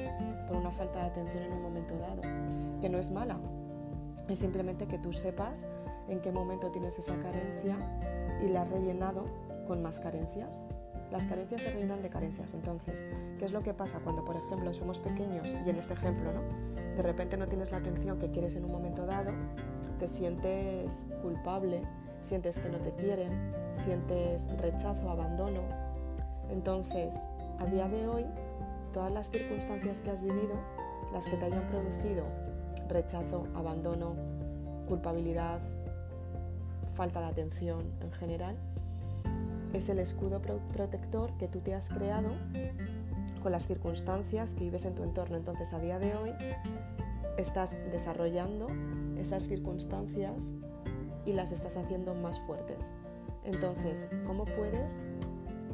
por 0.48 0.56
una 0.56 0.70
falta 0.70 1.00
de 1.00 1.06
atención 1.06 1.44
en 1.44 1.52
un 1.52 1.62
momento 1.62 1.96
dado, 1.98 2.22
que 2.80 2.88
no 2.88 2.98
es 2.98 3.10
mala, 3.10 3.38
es 4.28 4.38
simplemente 4.38 4.86
que 4.86 4.98
tú 4.98 5.12
sepas 5.12 5.66
en 6.08 6.20
qué 6.20 6.32
momento 6.32 6.70
tienes 6.70 6.98
esa 6.98 7.16
carencia 7.16 7.76
y 8.42 8.48
la 8.48 8.62
has 8.62 8.70
rellenado 8.70 9.26
con 9.66 9.82
más 9.82 10.00
carencias. 10.00 10.64
Las 11.10 11.26
carencias 11.26 11.60
se 11.60 11.70
rellenan 11.70 12.02
de 12.02 12.08
carencias. 12.08 12.54
Entonces, 12.54 13.04
¿qué 13.38 13.44
es 13.44 13.52
lo 13.52 13.62
que 13.62 13.74
pasa 13.74 14.00
cuando, 14.00 14.24
por 14.24 14.36
ejemplo, 14.36 14.72
somos 14.72 14.98
pequeños 14.98 15.54
y 15.66 15.70
en 15.70 15.76
este 15.76 15.92
ejemplo, 15.92 16.32
¿no? 16.32 16.40
De 16.96 17.02
repente 17.02 17.36
no 17.36 17.46
tienes 17.48 17.70
la 17.70 17.78
atención 17.78 18.18
que 18.18 18.30
quieres 18.30 18.56
en 18.56 18.64
un 18.64 18.72
momento 18.72 19.06
dado, 19.06 19.32
te 19.98 20.08
sientes 20.08 21.04
culpable, 21.22 21.82
sientes 22.20 22.58
que 22.58 22.68
no 22.68 22.78
te 22.78 22.92
quieren, 22.92 23.52
sientes 23.72 24.48
rechazo, 24.58 25.10
abandono. 25.10 25.60
Entonces, 26.50 27.14
a 27.58 27.66
día 27.66 27.88
de 27.88 28.06
hoy, 28.06 28.24
todas 28.92 29.12
las 29.12 29.30
circunstancias 29.30 30.00
que 30.00 30.10
has 30.10 30.22
vivido, 30.22 30.54
las 31.12 31.26
que 31.26 31.36
te 31.36 31.44
hayan 31.46 31.66
producido 31.68 32.24
rechazo, 32.88 33.46
abandono, 33.54 34.14
culpabilidad, 34.86 35.60
falta 36.94 37.20
de 37.20 37.26
atención 37.26 37.90
en 38.00 38.12
general, 38.12 38.56
es 39.72 39.88
el 39.88 39.98
escudo 39.98 40.40
protector 40.40 41.32
que 41.38 41.48
tú 41.48 41.60
te 41.60 41.74
has 41.74 41.88
creado 41.88 42.30
con 43.42 43.52
las 43.52 43.66
circunstancias 43.66 44.54
que 44.54 44.64
vives 44.64 44.84
en 44.84 44.94
tu 44.94 45.02
entorno. 45.02 45.36
Entonces, 45.36 45.72
a 45.72 45.78
día 45.78 45.98
de 45.98 46.14
hoy, 46.14 46.30
estás 47.36 47.76
desarrollando 47.90 48.68
esas 49.18 49.44
circunstancias 49.44 50.42
y 51.24 51.32
las 51.32 51.52
estás 51.52 51.76
haciendo 51.76 52.14
más 52.14 52.38
fuertes. 52.40 52.92
Entonces, 53.44 54.08
¿cómo 54.24 54.44
puedes 54.44 54.98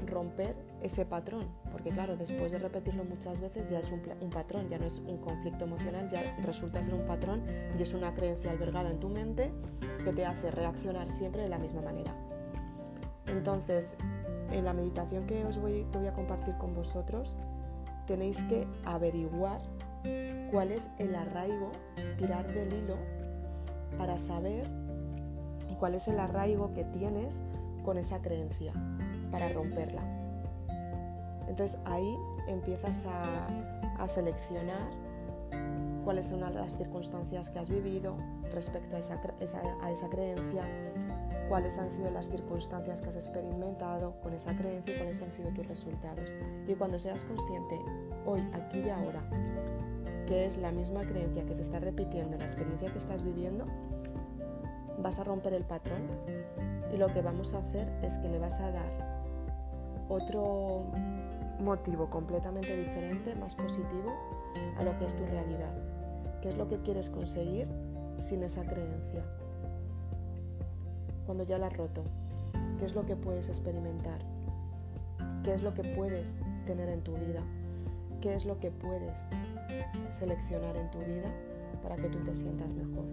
romper 0.07 0.57
ese 0.83 1.05
patrón? 1.05 1.47
Porque 1.71 1.91
claro, 1.91 2.17
después 2.17 2.53
de 2.53 2.59
repetirlo 2.59 3.05
muchas 3.05 3.41
veces 3.41 3.69
ya 3.69 3.79
es 3.81 3.93
un, 3.93 4.31
patrón, 4.31 4.69
ya 4.69 4.79
no 4.79 4.87
es 4.87 5.01
un 5.01 5.19
conflicto 5.19 5.65
emocional, 5.65 6.09
ya 6.09 6.37
resulta 6.43 6.83
ser 6.83 6.95
un 6.95 7.07
patrón 7.07 7.43
y 7.79 7.83
es 7.83 7.93
una 7.93 8.15
creencia 8.15 8.51
albergada 8.51 8.91
en 8.91 9.01
tu 9.01 9.09
mente 9.09 9.53
que 10.05 10.13
te 10.13 10.25
hace 10.25 10.51
reaccionar 10.51 11.09
siempre 11.09 11.43
de 11.43 11.49
la 11.49 11.59
misma 11.59 11.83
manera. 11.83 12.15
Entonces, 13.27 13.93
en 14.53 14.65
la 14.65 14.73
meditación 14.73 15.27
que 15.27 15.45
os 15.45 15.59
voy, 15.59 15.87
a 16.07 16.13
compartir 16.15 16.57
con 16.57 16.75
vosotros, 16.75 17.37
tenéis 18.09 18.43
que 18.45 18.67
averiguar 18.85 19.61
cuál 20.51 20.73
es 20.73 20.89
el 20.99 21.15
arraigo, 21.15 21.71
tirar 22.17 22.53
del 22.53 22.73
hilo 22.73 22.97
para 23.99 24.19
saber 24.19 24.67
cuál 25.79 25.95
es 25.95 26.09
el 26.09 26.19
arraigo 26.19 26.73
que 26.75 26.85
tienes 26.85 27.41
con 27.85 27.99
esa 27.99 28.21
creencia 28.21 28.73
para 29.31 29.49
romperla. 29.51 30.03
Entonces 31.49 31.79
ahí 31.85 32.17
empiezas 32.49 33.05
a, 33.07 33.47
seleccionar 34.07 34.89
cuáles 36.05 36.27
son 36.27 36.41
las 36.41 36.79
circunstancias 36.79 37.51
que 37.51 37.59
has 37.59 37.69
vivido 37.69 38.17
respecto 38.55 38.97
a 38.97 39.01
esa, 39.01 39.21
a 39.83 39.91
esa 39.91 40.09
creencia, 40.09 40.63
cuáles 41.49 41.79
han 41.79 41.91
sido 41.91 42.11
las 42.11 42.29
circunstancias 42.29 43.01
que 43.01 43.09
has 43.09 43.17
experimentado 43.17 44.21
con 44.23 44.35
esa 44.35 44.55
creencia 44.57 44.95
y 44.95 44.99
cuáles 44.99 45.23
han 45.23 45.33
sido 45.33 45.51
tus 45.51 45.67
resultados. 45.67 46.35
Y 46.67 46.75
cuando 46.75 46.99
seas 46.99 47.25
consciente, 47.25 47.79
hoy, 48.27 48.41
aquí 48.53 48.81
y 48.81 48.91
ahora, 48.91 49.23
que 50.27 50.47
es 50.47 50.59
la 50.59 50.71
misma 50.71 51.03
creencia 51.03 51.45
que 51.45 51.55
se 51.55 51.63
está 51.63 51.79
repitiendo 51.79 52.35
en 52.35 52.39
la 52.41 52.45
experiencia 52.45 52.91
que 52.93 52.99
estás 52.99 53.23
viviendo, 53.23 53.65
vas 54.99 55.19
a 55.19 55.25
romper 55.25 55.55
el 55.55 55.65
patrón 55.65 56.03
y 56.93 56.97
lo 56.97 57.09
que 57.09 57.23
vamos 57.23 57.55
a 57.55 57.59
hacer 57.59 57.91
es 58.03 58.19
que 58.19 58.29
le 58.29 58.39
vas 58.39 58.59
a 58.61 58.71
dar 58.71 59.09
otro 60.09 60.85
motivo 61.61 62.09
completamente 62.09 62.77
diferente, 62.77 63.35
más 63.35 63.55
positivo 63.55 64.13
a 64.79 64.83
lo 64.83 64.97
que 64.99 65.07
es 65.07 65.15
tu 65.15 65.25
realidad. 65.27 65.73
¿Qué 66.41 66.49
es 66.49 66.57
lo 66.57 66.69
que 66.69 66.79
quieres 66.79 67.11
conseguir 67.11 67.69
sin 68.19 68.43
esa 68.43 68.65
creencia? 68.65 69.25
Cuando 71.29 71.45
ya 71.45 71.59
la 71.59 71.67
has 71.67 71.77
roto, 71.77 72.05
¿qué 72.79 72.87
es 72.87 72.95
lo 72.95 73.05
que 73.05 73.15
puedes 73.15 73.51
experimentar? 73.51 74.25
¿Qué 75.45 75.53
es 75.53 75.63
lo 75.63 75.75
que 75.75 75.85
puedes 75.85 76.39
tener 76.65 76.89
en 76.89 77.03
tu 77.03 77.13
vida? 77.19 77.43
¿Qué 78.23 78.35
es 78.35 78.47
lo 78.47 78.59
que 78.59 78.71
puedes 78.71 79.27
seleccionar 80.09 80.75
en 80.79 80.91
tu 80.91 81.01
vida 81.01 81.31
para 81.83 81.97
que 81.97 82.09
tú 82.09 82.19
te 82.25 82.35
sientas 82.35 82.73
mejor? 82.73 83.05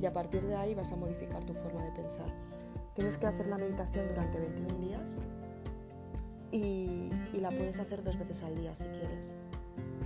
y 0.00 0.06
a 0.06 0.12
partir 0.12 0.44
de 0.44 0.56
ahí 0.56 0.74
vas 0.74 0.90
a 0.90 0.96
modificar 0.96 1.44
tu 1.44 1.54
forma 1.54 1.84
de 1.84 1.92
pensar. 1.92 2.26
Tienes 2.94 3.16
que 3.16 3.26
hacer 3.26 3.46
la 3.46 3.58
meditación 3.58 4.08
durante 4.08 4.40
21 4.40 4.78
días 4.78 5.10
y, 6.50 7.10
la 7.40 7.50
puedes 7.50 7.78
hacer 7.78 8.02
dos 8.02 8.18
veces 8.18 8.42
al 8.42 8.56
día 8.56 8.74
si 8.74 8.86
quieres, 8.86 9.32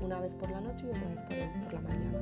una 0.04 0.20
vez 0.20 0.34
por 0.34 0.50
la 0.50 0.60
noche 0.60 0.84
y 0.86 0.90
otra 0.90 1.08
vez 1.08 1.48
por, 1.64 1.72
la 1.72 1.80
mañana. 1.80 2.18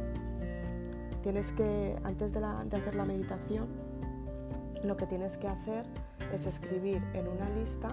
Tienes 1.22 1.52
que, 1.52 1.98
antes 2.04 2.32
de, 2.32 2.40
de 2.40 2.76
hacer 2.76 2.94
la 2.94 3.04
meditación, 3.04 3.66
lo 4.84 4.96
que 4.96 5.06
tienes 5.06 5.36
que 5.36 5.48
hacer 5.48 5.84
es 6.32 6.46
escribir 6.46 7.02
en 7.14 7.28
una 7.28 7.48
lista 7.50 7.90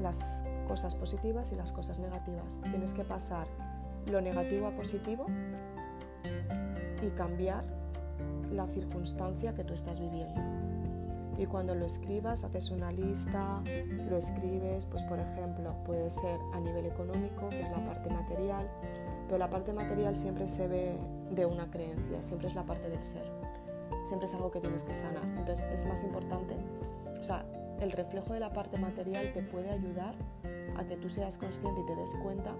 las 0.00 0.44
cosas 0.66 0.94
positivas 0.94 1.52
y 1.52 1.56
las 1.56 1.72
cosas 1.72 1.98
negativas. 1.98 2.58
Tienes 2.62 2.94
que 2.94 3.04
pasar 3.04 3.46
lo 4.06 4.20
negativo 4.20 4.66
a 4.66 4.72
positivo 4.72 5.26
y 7.02 7.08
cambiar 7.10 7.64
la 8.52 8.66
circunstancia 8.68 9.54
que 9.54 9.64
tú 9.64 9.74
estás 9.74 10.00
viviendo. 10.00 10.40
Y 11.38 11.46
cuando 11.46 11.74
lo 11.74 11.86
escribas, 11.86 12.44
haces 12.44 12.70
una 12.70 12.92
lista, 12.92 13.62
lo 14.08 14.16
escribes, 14.16 14.86
pues 14.86 15.02
por 15.04 15.18
ejemplo, 15.18 15.74
puede 15.84 16.10
ser 16.10 16.38
a 16.52 16.60
nivel 16.60 16.86
económico, 16.86 17.48
que 17.48 17.62
es 17.62 17.70
la 17.70 17.84
parte 17.84 18.10
material, 18.10 18.68
pero 19.26 19.38
la 19.38 19.48
parte 19.48 19.72
material 19.72 20.16
siempre 20.16 20.46
se 20.46 20.68
ve 20.68 20.98
de 21.30 21.46
una 21.46 21.70
creencia, 21.70 22.22
siempre 22.22 22.48
es 22.48 22.54
la 22.54 22.64
parte 22.64 22.88
del 22.90 23.02
ser, 23.02 23.24
siempre 24.06 24.26
es 24.26 24.34
algo 24.34 24.50
que 24.50 24.60
tienes 24.60 24.84
que 24.84 24.94
sanar. 24.94 25.24
Entonces 25.36 25.64
es 25.72 25.84
más 25.84 26.02
importante, 26.04 26.56
o 27.18 27.22
sea, 27.22 27.44
el 27.80 27.92
reflejo 27.92 28.32
de 28.32 28.40
la 28.40 28.52
parte 28.52 28.78
material 28.78 29.32
te 29.32 29.42
puede 29.42 29.70
ayudar 29.70 30.14
a 30.76 30.84
que 30.84 30.96
tú 30.96 31.08
seas 31.08 31.36
consciente 31.38 31.80
y 31.80 31.86
te 31.86 31.96
des 31.96 32.14
cuenta 32.22 32.54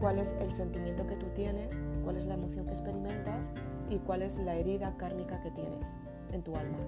cuál 0.00 0.18
es 0.18 0.34
el 0.40 0.50
sentimiento 0.50 1.06
que 1.06 1.16
tú 1.16 1.26
tienes, 1.34 1.82
cuál 2.02 2.16
es 2.16 2.26
la 2.26 2.34
emoción 2.34 2.64
que 2.64 2.70
experimentas 2.70 3.50
y 3.90 3.98
cuál 3.98 4.22
es 4.22 4.38
la 4.38 4.54
herida 4.54 4.94
kármica 4.96 5.40
que 5.42 5.50
tienes 5.50 5.96
en 6.32 6.42
tu 6.42 6.56
alma 6.56 6.78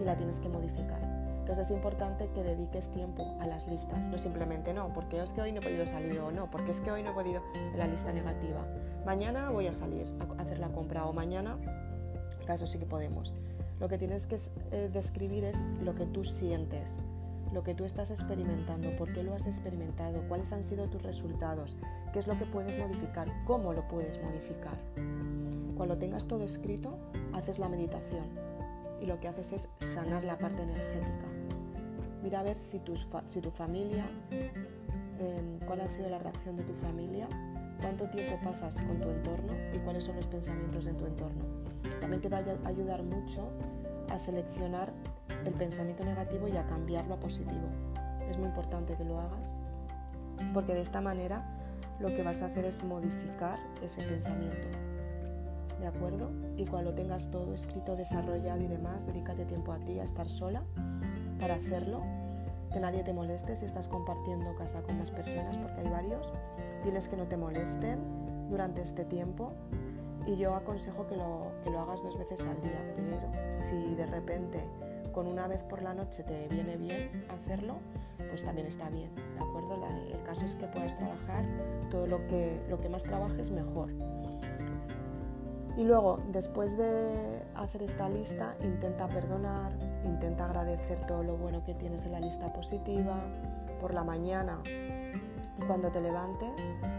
y 0.00 0.04
la 0.04 0.16
tienes 0.16 0.38
que 0.38 0.48
modificar. 0.48 1.02
Entonces 1.40 1.66
es 1.66 1.76
importante 1.76 2.30
que 2.34 2.42
dediques 2.42 2.88
tiempo 2.88 3.36
a 3.38 3.46
las 3.46 3.68
listas, 3.68 4.08
no 4.08 4.16
simplemente 4.16 4.72
no, 4.72 4.94
porque 4.94 5.22
es 5.22 5.32
que 5.34 5.42
hoy 5.42 5.52
no 5.52 5.58
he 5.58 5.62
podido 5.62 5.86
salir 5.86 6.18
o 6.20 6.30
no, 6.30 6.50
porque 6.50 6.70
es 6.70 6.80
que 6.80 6.90
hoy 6.90 7.02
no 7.02 7.10
he 7.10 7.12
podido 7.12 7.42
en 7.54 7.78
la 7.78 7.86
lista 7.86 8.12
negativa. 8.12 8.64
Mañana 9.04 9.50
voy 9.50 9.66
a 9.66 9.74
salir 9.74 10.10
a 10.38 10.42
hacer 10.42 10.58
la 10.58 10.68
compra 10.68 11.04
o 11.04 11.12
mañana, 11.12 11.58
caso 12.44 12.66
sí 12.66 12.78
que 12.78 12.86
podemos. 12.86 13.34
Lo 13.80 13.88
que 13.88 13.98
tienes 13.98 14.26
que 14.26 14.38
eh, 14.70 14.88
describir 14.92 15.44
es 15.44 15.64
lo 15.82 15.94
que 15.94 16.06
tú 16.06 16.24
sientes, 16.24 16.98
lo 17.52 17.62
que 17.62 17.74
tú 17.74 17.84
estás 17.84 18.10
experimentando, 18.10 18.96
por 18.96 19.12
qué 19.12 19.22
lo 19.22 19.34
has 19.34 19.46
experimentado, 19.46 20.22
cuáles 20.28 20.52
han 20.52 20.64
sido 20.64 20.88
tus 20.88 21.02
resultados, 21.02 21.76
qué 22.12 22.18
es 22.18 22.26
lo 22.26 22.38
que 22.38 22.46
puedes 22.46 22.78
modificar, 22.78 23.28
cómo 23.44 23.72
lo 23.72 23.86
puedes 23.88 24.22
modificar. 24.22 24.78
Cuando 25.76 25.98
tengas 25.98 26.26
todo 26.26 26.44
escrito, 26.44 26.98
haces 27.32 27.58
la 27.58 27.68
meditación 27.68 28.24
y 29.00 29.06
lo 29.06 29.20
que 29.20 29.28
haces 29.28 29.52
es 29.52 29.68
sanar 29.78 30.24
la 30.24 30.38
parte 30.38 30.62
energética. 30.62 31.26
Mira 32.22 32.40
a 32.40 32.42
ver 32.42 32.56
si, 32.56 32.80
si 33.26 33.40
tu 33.40 33.50
familia, 33.50 34.06
em, 34.30 35.58
cuál 35.66 35.80
ha 35.82 35.88
sido 35.88 36.08
la 36.08 36.18
reacción 36.18 36.56
de 36.56 36.62
tu 36.62 36.74
familia, 36.74 37.28
cuánto 37.80 38.08
tiempo 38.08 38.40
pasas 38.42 38.80
con 38.80 38.98
tu 39.00 39.10
entorno 39.10 39.52
y 39.74 39.78
cuáles 39.80 40.04
son 40.04 40.16
los 40.16 40.26
pensamientos 40.26 40.86
de 40.86 40.94
tu 40.94 41.06
entorno. 41.06 41.63
También 42.04 42.20
te 42.20 42.28
va 42.28 42.36
a 42.36 42.68
ayudar 42.68 43.02
mucho 43.02 43.48
a 44.10 44.18
seleccionar 44.18 44.92
el 45.46 45.54
pensamiento 45.54 46.04
negativo 46.04 46.46
y 46.48 46.54
a 46.58 46.66
cambiarlo 46.66 47.14
a 47.14 47.16
positivo. 47.18 47.66
Es 48.28 48.36
muy 48.36 48.48
importante 48.48 48.94
que 48.94 49.04
lo 49.04 49.18
hagas 49.18 49.50
porque 50.52 50.74
de 50.74 50.82
esta 50.82 51.00
manera 51.00 51.46
lo 52.00 52.08
que 52.08 52.22
vas 52.22 52.42
a 52.42 52.46
hacer 52.46 52.66
es 52.66 52.84
modificar 52.84 53.58
ese 53.82 54.02
pensamiento. 54.02 54.68
¿De 55.80 55.86
acuerdo? 55.86 56.30
Y 56.58 56.66
cuando 56.66 56.92
tengas 56.92 57.30
todo 57.30 57.54
escrito, 57.54 57.96
desarrollado 57.96 58.60
y 58.60 58.66
demás, 58.66 59.06
dedícate 59.06 59.46
tiempo 59.46 59.72
a 59.72 59.78
ti, 59.78 59.98
a 59.98 60.04
estar 60.04 60.28
sola 60.28 60.62
para 61.40 61.54
hacerlo, 61.54 62.02
que 62.70 62.80
nadie 62.80 63.02
te 63.02 63.14
moleste 63.14 63.56
si 63.56 63.64
estás 63.64 63.88
compartiendo 63.88 64.54
casa 64.56 64.82
con 64.82 64.98
las 64.98 65.10
personas, 65.10 65.56
porque 65.56 65.80
hay 65.80 65.88
varios. 65.88 66.30
Diles 66.84 67.08
que 67.08 67.16
no 67.16 67.24
te 67.24 67.38
molesten 67.38 67.98
durante 68.50 68.82
este 68.82 69.06
tiempo 69.06 69.54
y 70.26 70.36
yo 70.36 70.54
aconsejo 70.54 71.06
que 71.06 71.16
lo, 71.16 71.52
que 71.62 71.70
lo 71.70 71.80
hagas 71.80 72.02
dos 72.02 72.18
veces 72.18 72.44
al 72.46 72.60
día, 72.62 72.80
pero 72.96 73.30
si 73.52 73.94
de 73.94 74.06
repente 74.06 74.64
con 75.12 75.26
una 75.26 75.46
vez 75.46 75.62
por 75.62 75.82
la 75.82 75.94
noche 75.94 76.24
te 76.24 76.48
viene 76.48 76.76
bien 76.76 77.24
hacerlo, 77.30 77.76
pues 78.28 78.44
también 78.44 78.66
está 78.66 78.90
bien, 78.90 79.14
¿de 79.14 79.44
acuerdo? 79.44 79.74
el 80.12 80.22
caso 80.24 80.44
es 80.44 80.56
que 80.56 80.66
puedas 80.66 80.96
trabajar 80.96 81.44
todo 81.90 82.06
lo 82.06 82.26
que, 82.26 82.60
lo 82.68 82.80
que 82.80 82.88
más 82.88 83.04
trabajes 83.04 83.50
mejor. 83.50 83.90
Y 85.76 85.82
luego, 85.82 86.20
después 86.28 86.76
de 86.76 87.42
hacer 87.56 87.82
esta 87.82 88.08
lista, 88.08 88.56
intenta 88.62 89.08
perdonar, 89.08 89.72
intenta 90.04 90.44
agradecer 90.44 91.04
todo 91.06 91.24
lo 91.24 91.36
bueno 91.36 91.64
que 91.64 91.74
tienes 91.74 92.04
en 92.04 92.12
la 92.12 92.20
lista 92.20 92.52
positiva. 92.52 93.20
Por 93.80 93.92
la 93.92 94.04
mañana, 94.04 94.60
cuando 95.66 95.90
te 95.90 96.00
levantes, 96.00 96.50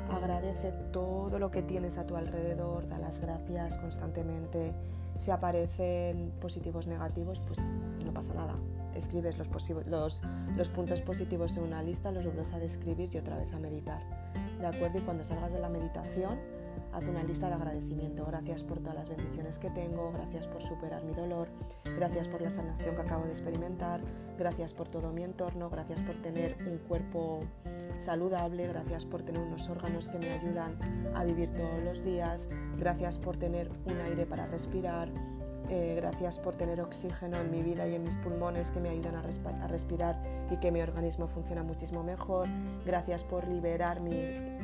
agradece 0.10 0.72
todo 0.92 1.40
lo 1.40 1.52
que 1.52 1.62
tienes 1.62 1.98
a 1.98 2.06
tu 2.06 2.16
alrededor, 2.16 2.88
da 2.88 2.98
las 2.98 3.20
gracias 3.20 3.78
constantemente. 3.78 4.74
Si 5.20 5.32
aparecen 5.32 6.34
positivos 6.42 6.88
negativos, 6.88 7.42
pues 7.42 7.64
no 8.04 8.14
pasa 8.14 8.34
nada. 8.34 8.56
Escribes 8.96 9.38
los, 9.38 9.50
los, 9.88 10.24
los 10.56 10.70
puntos 10.70 11.02
positivos 11.02 11.58
en 11.58 11.64
una 11.64 11.84
lista, 11.84 12.12
los 12.12 12.26
vuelves 12.26 12.54
a 12.54 12.60
describir 12.60 13.10
y 13.14 13.18
otra 13.18 13.38
vez 13.38 13.54
a 13.54 13.60
meditar. 13.60 14.02
¿De 14.60 14.68
acuerdo? 14.68 15.00
Y 15.00 15.02
cuando 15.02 15.24
salgas 15.24 15.52
de 15.52 15.60
la 15.60 15.70
meditación, 15.70 16.40
haz 16.96 17.08
una 17.10 17.24
lista 17.24 17.50
de 17.50 17.56
agradecimiento. 17.56 18.26
Gracias 18.26 18.64
por 18.64 18.80
todas 18.80 18.96
las 18.96 19.10
bendiciones 19.10 19.60
que 19.60 19.70
tengo, 19.70 20.12
gracias 20.14 20.48
por 20.48 20.62
superar 20.62 21.04
mi 21.04 21.14
dolor, 21.14 21.50
gracias 21.98 22.30
por 22.30 22.42
la 22.42 22.50
sanación 22.50 22.96
que 22.96 23.02
acabo 23.02 23.26
de 23.26 23.32
experimentar, 23.32 24.02
gracias 24.38 24.74
por 24.74 24.88
todo 24.88 25.12
mi 25.12 25.24
entorno, 25.24 25.70
gracias 25.70 26.02
por 26.02 26.16
tener 26.16 26.56
un 26.66 26.78
cuerpo 26.78 27.42
saludable, 28.00 28.68
gracias 28.68 29.06
por 29.06 29.24
tener 29.24 29.42
unos 29.42 29.70
órganos 29.70 30.08
que 30.08 30.20
me 30.20 30.32
ayudan 30.32 30.78
a 31.14 31.24
vivir 31.26 31.50
todos 31.52 31.84
los 31.84 32.04
días, 32.04 32.48
gracias 32.78 33.20
por 33.20 33.38
tener 33.38 33.70
un 33.86 34.00
aire 34.00 34.26
para 34.26 34.46
respirar, 34.46 35.10
eh, 35.70 35.96
gracias 35.96 36.40
por 36.40 36.56
tener 36.56 36.82
oxígeno 36.82 37.38
en 37.38 37.52
mi 37.52 37.62
vida 37.64 37.88
y 37.88 37.96
en 37.96 38.04
mis 38.04 38.16
pulmones 38.18 38.72
que 38.72 38.80
me 38.80 38.90
ayudan 38.90 39.16
a, 39.16 39.20
a, 39.20 39.68
respirar 39.68 40.18
y 40.52 40.58
que 40.58 40.72
mi 40.72 40.82
organismo 40.82 41.28
funciona 41.28 41.64
muchísimo 41.64 42.04
mejor. 42.04 42.48
Gracias 42.86 43.24
por 43.24 43.48
liberar 43.48 44.00
mi 44.00 44.14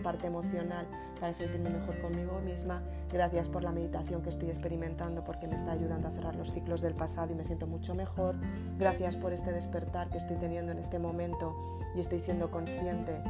parte 0.03 0.27
emocional 0.27 0.85
para 1.19 1.33
sentirme 1.33 1.69
mejor 1.69 1.99
conmigo 2.01 2.39
misma. 2.41 2.81
Gracias 3.11 3.49
por 3.49 3.63
la 3.63 3.71
meditación 3.71 4.21
que 4.21 4.29
estoy 4.29 4.49
experimentando 4.49 5.23
porque 5.23 5.47
me 5.47 5.55
está 5.55 5.71
ayudando 5.71 6.07
a 6.07 6.11
cerrar 6.11 6.35
los 6.35 6.51
ciclos 6.51 6.81
del 6.81 6.93
pasado 6.93 7.31
y 7.31 7.35
me 7.35 7.43
siento 7.43 7.67
mucho 7.67 7.95
mejor. 7.95 8.35
Gracias 8.77 9.15
por 9.15 9.33
este 9.33 9.51
despertar 9.51 10.09
que 10.09 10.17
estoy 10.17 10.37
teniendo 10.37 10.71
en 10.71 10.79
este 10.79 10.99
momento 10.99 11.55
y 11.95 11.99
estoy 11.99 12.19
siendo 12.19 12.51
consciente 12.51 13.21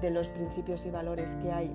de 0.00 0.10
los 0.10 0.28
principios 0.28 0.86
y 0.86 0.90
valores 0.90 1.36
que 1.36 1.52
hay 1.52 1.70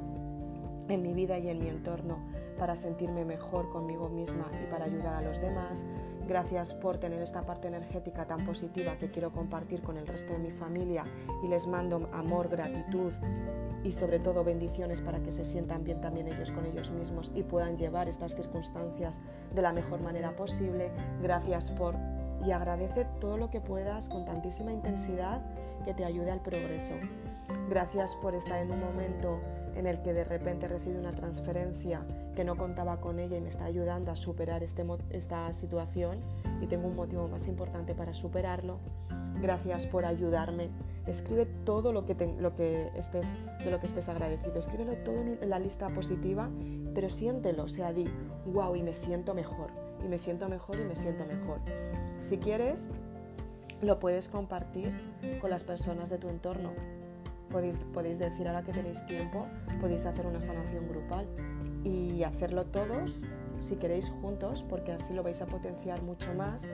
en 0.88 1.02
mi 1.02 1.14
vida 1.14 1.38
y 1.38 1.50
en 1.50 1.60
mi 1.60 1.70
entorno 1.70 2.18
para 2.60 2.76
sentirme 2.76 3.26
mejor 3.26 3.70
conmigo 3.70 4.10
misma 4.10 4.52
y 4.62 4.70
para 4.70 4.86
ayudar 4.86 5.16
a 5.16 5.22
los 5.22 5.42
demás. 5.42 5.86
Gracias 6.28 6.76
por 6.76 6.98
tener 6.98 7.22
esta 7.22 7.42
parte 7.44 7.70
energética 7.70 8.26
tan 8.26 8.46
positiva 8.46 8.98
que 8.98 9.10
quiero 9.10 9.32
compartir 9.32 9.82
con 9.82 9.98
el 9.98 10.06
resto 10.06 10.34
de 10.34 10.40
mi 10.40 10.52
familia 10.52 11.06
y 11.44 11.48
les 11.48 11.66
mando 11.66 12.10
amor, 12.14 12.50
gratitud 12.50 13.14
y 13.84 13.92
sobre 13.92 14.20
todo 14.20 14.44
bendiciones 14.44 15.02
para 15.02 15.22
que 15.22 15.32
se 15.32 15.46
sientan 15.46 15.84
bien 15.84 16.02
también 16.02 16.28
ellos 16.28 16.52
con 16.52 16.66
ellos 16.66 16.92
mismos 16.92 17.32
y 17.34 17.44
puedan 17.44 17.78
llevar 17.78 18.10
estas 18.10 18.36
circunstancias 18.36 19.20
de 19.56 19.62
la 19.62 19.74
mejor 19.74 20.02
manera 20.02 20.36
posible. 20.36 20.92
Gracias 21.22 21.72
por 21.72 21.96
y 22.46 22.52
agradece 22.52 23.06
todo 23.20 23.38
lo 23.38 23.50
que 23.50 23.62
puedas 23.62 24.10
con 24.10 24.26
tantísima 24.26 24.72
intensidad 24.72 25.42
que 25.84 25.94
te 25.94 26.06
ayude 26.06 26.32
al 26.32 26.42
progreso. 26.42 26.94
Gracias 27.70 28.16
por 28.16 28.36
estar 28.36 28.60
en 28.60 28.72
un 28.72 28.80
momento 28.80 29.40
en 29.80 29.88
el 29.88 30.02
que 30.02 30.14
de 30.14 30.26
repente 30.26 30.68
recibo 30.68 31.00
una 31.00 31.14
transferencia 31.14 32.06
que 32.36 32.44
no 32.44 32.58
contaba 32.58 33.00
con 33.00 33.18
ella 33.18 33.38
y 33.38 33.42
me 33.42 33.48
está 33.48 33.64
ayudando 33.64 34.12
a 34.12 34.16
superar 34.18 34.62
este, 34.62 34.86
esta 35.10 35.52
situación 35.54 36.20
y 36.62 36.68
tengo 36.68 36.88
un 36.88 36.98
motivo 36.98 37.30
más 37.30 37.48
importante 37.48 37.96
para 37.96 38.12
superarlo. 38.12 38.80
Gracias 39.42 39.88
por 39.88 40.04
ayudarme. 40.04 40.70
Escribe 41.08 41.46
todo 41.64 41.94
lo 41.94 42.06
que, 42.06 42.14
lo 42.40 42.56
que 42.56 42.92
estés, 42.94 43.34
de 43.64 43.72
lo 43.72 43.80
que 43.80 43.86
estés 43.86 44.10
agradecido. 44.10 44.60
Escríbelo 44.60 44.98
todo 44.98 45.22
en 45.22 45.50
la 45.50 45.60
lista 45.60 45.88
positiva, 45.90 46.50
pero 46.94 47.10
siéntelo, 47.10 47.64
o 47.64 47.70
sea, 47.70 47.94
di, 47.94 48.06
wow, 48.48 48.76
y 48.76 48.84
me 48.84 48.94
siento 48.94 49.34
mejor, 49.34 49.72
y 50.04 50.10
me 50.10 50.18
siento 50.18 50.50
mejor, 50.50 50.78
y 50.78 50.84
me 50.84 50.96
siento 50.98 51.26
mejor. 51.26 51.60
Si 52.22 52.38
quieres, 52.38 52.90
lo 53.82 53.98
puedes 54.00 54.28
compartir 54.28 54.92
con 55.40 55.50
las 55.50 55.64
personas 55.64 56.10
de 56.10 56.18
tu 56.18 56.28
entorno 56.28 56.99
podéis, 57.50 58.20
decir 58.20 58.48
ahora 58.48 58.64
que 58.64 58.72
tenéis 58.72 59.06
tiempo, 59.06 59.48
podéis 59.82 60.06
hacer 60.06 60.26
una 60.26 60.42
sanación 60.42 60.88
grupal 60.88 61.28
y 61.84 62.24
hacerlo 62.24 62.66
todos, 62.66 63.22
si 63.60 63.76
queréis 63.76 64.10
juntos, 64.10 64.64
porque 64.64 64.92
así 64.92 65.14
lo 65.14 65.24
vais 65.24 65.42
a 65.42 65.46
potenciar 65.46 66.02
mucho 66.02 66.34
más. 66.34 66.70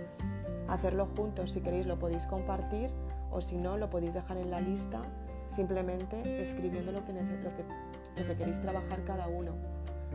Hacerlo 0.68 1.08
juntos, 1.16 1.52
si 1.52 1.62
queréis, 1.62 1.86
lo 1.86 2.00
podéis 2.00 2.26
compartir 2.26 2.90
o 3.32 3.42
si 3.42 3.58
no, 3.58 3.78
lo 3.78 3.90
podéis 3.90 4.14
dejar 4.14 4.38
en 4.38 4.52
la 4.52 4.62
lista 4.62 5.02
simplemente 5.48 6.42
escribiendo 6.42 6.92
lo 6.92 7.06
que, 7.06 7.14
lo 7.14 8.28
que, 8.28 8.36
queréis 8.36 8.62
trabajar 8.62 9.04
cada 9.04 9.28
uno. 9.28 9.52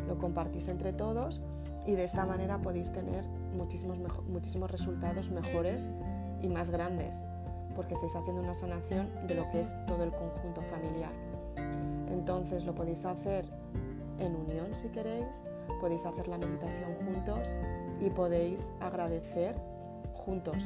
Lo 0.08 0.18
compartís 0.18 0.68
entre 0.68 0.92
todos 0.92 1.40
y 1.86 1.92
de 1.92 2.04
esta 2.04 2.26
manera 2.26 2.58
podéis 2.58 2.92
tener 2.92 3.24
muchísimos, 3.56 3.98
muchísimos 4.28 4.70
resultados 4.70 5.30
mejores 5.30 5.88
y 6.42 6.48
más 6.48 6.70
grandes 6.70 7.22
porque 7.74 7.94
estáis 7.94 8.14
haciendo 8.16 8.42
una 8.42 8.54
sanación 8.54 9.08
de 9.26 9.34
lo 9.34 9.48
que 9.50 9.60
es 9.60 9.74
todo 9.86 10.04
el 10.04 10.10
conjunto 10.12 10.62
familiar. 10.62 11.12
Entonces 12.10 12.64
lo 12.64 12.74
podéis 12.74 13.04
hacer 13.04 13.46
en 14.18 14.36
unión 14.36 14.74
si 14.74 14.88
queréis, 14.88 15.42
podéis 15.80 16.04
hacer 16.04 16.28
la 16.28 16.38
meditación 16.38 16.94
juntos 17.04 17.56
y 18.00 18.10
podéis 18.10 18.70
agradecer 18.80 19.56
juntos. 20.14 20.56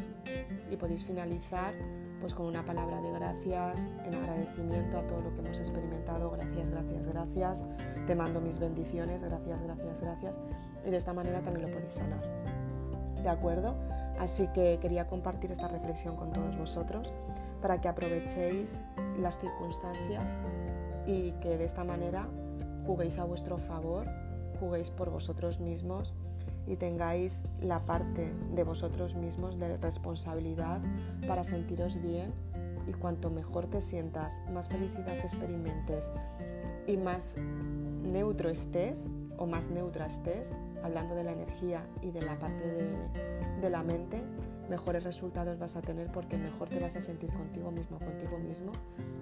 Y 0.70 0.76
podéis 0.76 1.04
finalizar 1.04 1.74
pues 2.20 2.34
con 2.34 2.46
una 2.46 2.64
palabra 2.64 3.00
de 3.00 3.10
gracias 3.12 3.88
en 4.06 4.14
agradecimiento 4.14 4.98
a 4.98 5.06
todo 5.06 5.20
lo 5.20 5.34
que 5.34 5.40
hemos 5.40 5.58
experimentado. 5.58 6.30
Gracias 6.30 6.70
gracias 6.70 7.06
gracias. 7.08 7.64
Te 8.06 8.14
mando 8.14 8.40
mis 8.40 8.58
bendiciones. 8.58 9.22
Gracias 9.22 9.62
gracias 9.62 10.00
gracias. 10.00 10.38
Y 10.86 10.90
de 10.90 10.96
esta 10.96 11.12
manera 11.12 11.40
también 11.40 11.66
lo 11.66 11.72
podéis 11.72 11.94
sanar. 11.94 12.22
De 13.22 13.28
acuerdo 13.28 13.74
Así 14.18 14.48
que 14.48 14.78
quería 14.80 15.06
compartir 15.06 15.52
esta 15.52 15.68
reflexión 15.68 16.16
con 16.16 16.32
todos 16.32 16.56
vosotros 16.56 17.12
para 17.60 17.80
que 17.80 17.88
aprovechéis 17.88 18.82
las 19.18 19.40
circunstancias 19.40 20.38
y 21.06 21.32
que 21.40 21.56
de 21.58 21.64
esta 21.64 21.84
manera 21.84 22.28
juguéis 22.86 23.18
a 23.18 23.24
vuestro 23.24 23.58
favor, 23.58 24.06
juguéis 24.60 24.90
por 24.90 25.10
vosotros 25.10 25.60
mismos 25.60 26.14
y 26.66 26.76
tengáis 26.76 27.42
la 27.60 27.80
parte 27.80 28.32
de 28.54 28.64
vosotros 28.64 29.14
mismos 29.14 29.58
de 29.58 29.76
responsabilidad 29.76 30.80
para 31.26 31.44
sentiros 31.44 32.00
bien 32.00 32.32
y 32.86 32.92
cuanto 32.92 33.30
mejor 33.30 33.66
te 33.66 33.80
sientas, 33.80 34.40
más 34.52 34.68
felicidad 34.68 35.16
experimentes 35.18 36.12
y 36.86 36.96
más 36.96 37.36
neutro 38.02 38.50
estés 38.50 39.08
o 39.38 39.46
más 39.46 39.70
neutra 39.70 40.06
estés, 40.06 40.54
hablando 40.84 41.14
de 41.14 41.24
la 41.24 41.32
energía 41.32 41.82
y 42.02 42.10
de 42.10 42.20
la 42.22 42.38
parte 42.38 42.64
de, 43.60 43.70
la 43.70 43.82
mente, 43.82 44.22
mejores 44.68 45.02
resultados 45.02 45.58
vas 45.58 45.76
a 45.76 45.80
tener 45.80 46.08
porque 46.12 46.36
mejor 46.36 46.68
te 46.68 46.78
vas 46.78 46.94
a 46.96 47.00
sentir 47.00 47.32
contigo 47.32 47.70
mismo, 47.70 47.98
contigo 47.98 48.38
mismo 48.38 48.72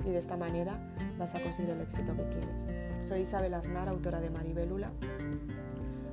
y 0.05 0.11
de 0.11 0.19
esta 0.19 0.37
manera 0.37 0.77
vas 1.17 1.37
a 1.37 1.41
conseguir 1.41 1.71
el 1.71 1.81
éxito 1.81 2.17
que 2.17 2.25
quieres. 2.25 3.07
Soy 3.07 3.21
Isabel 3.21 3.55
Aznar, 3.55 3.89
autora 3.89 4.21
de 4.21 4.31
Maribélula. 4.31 4.91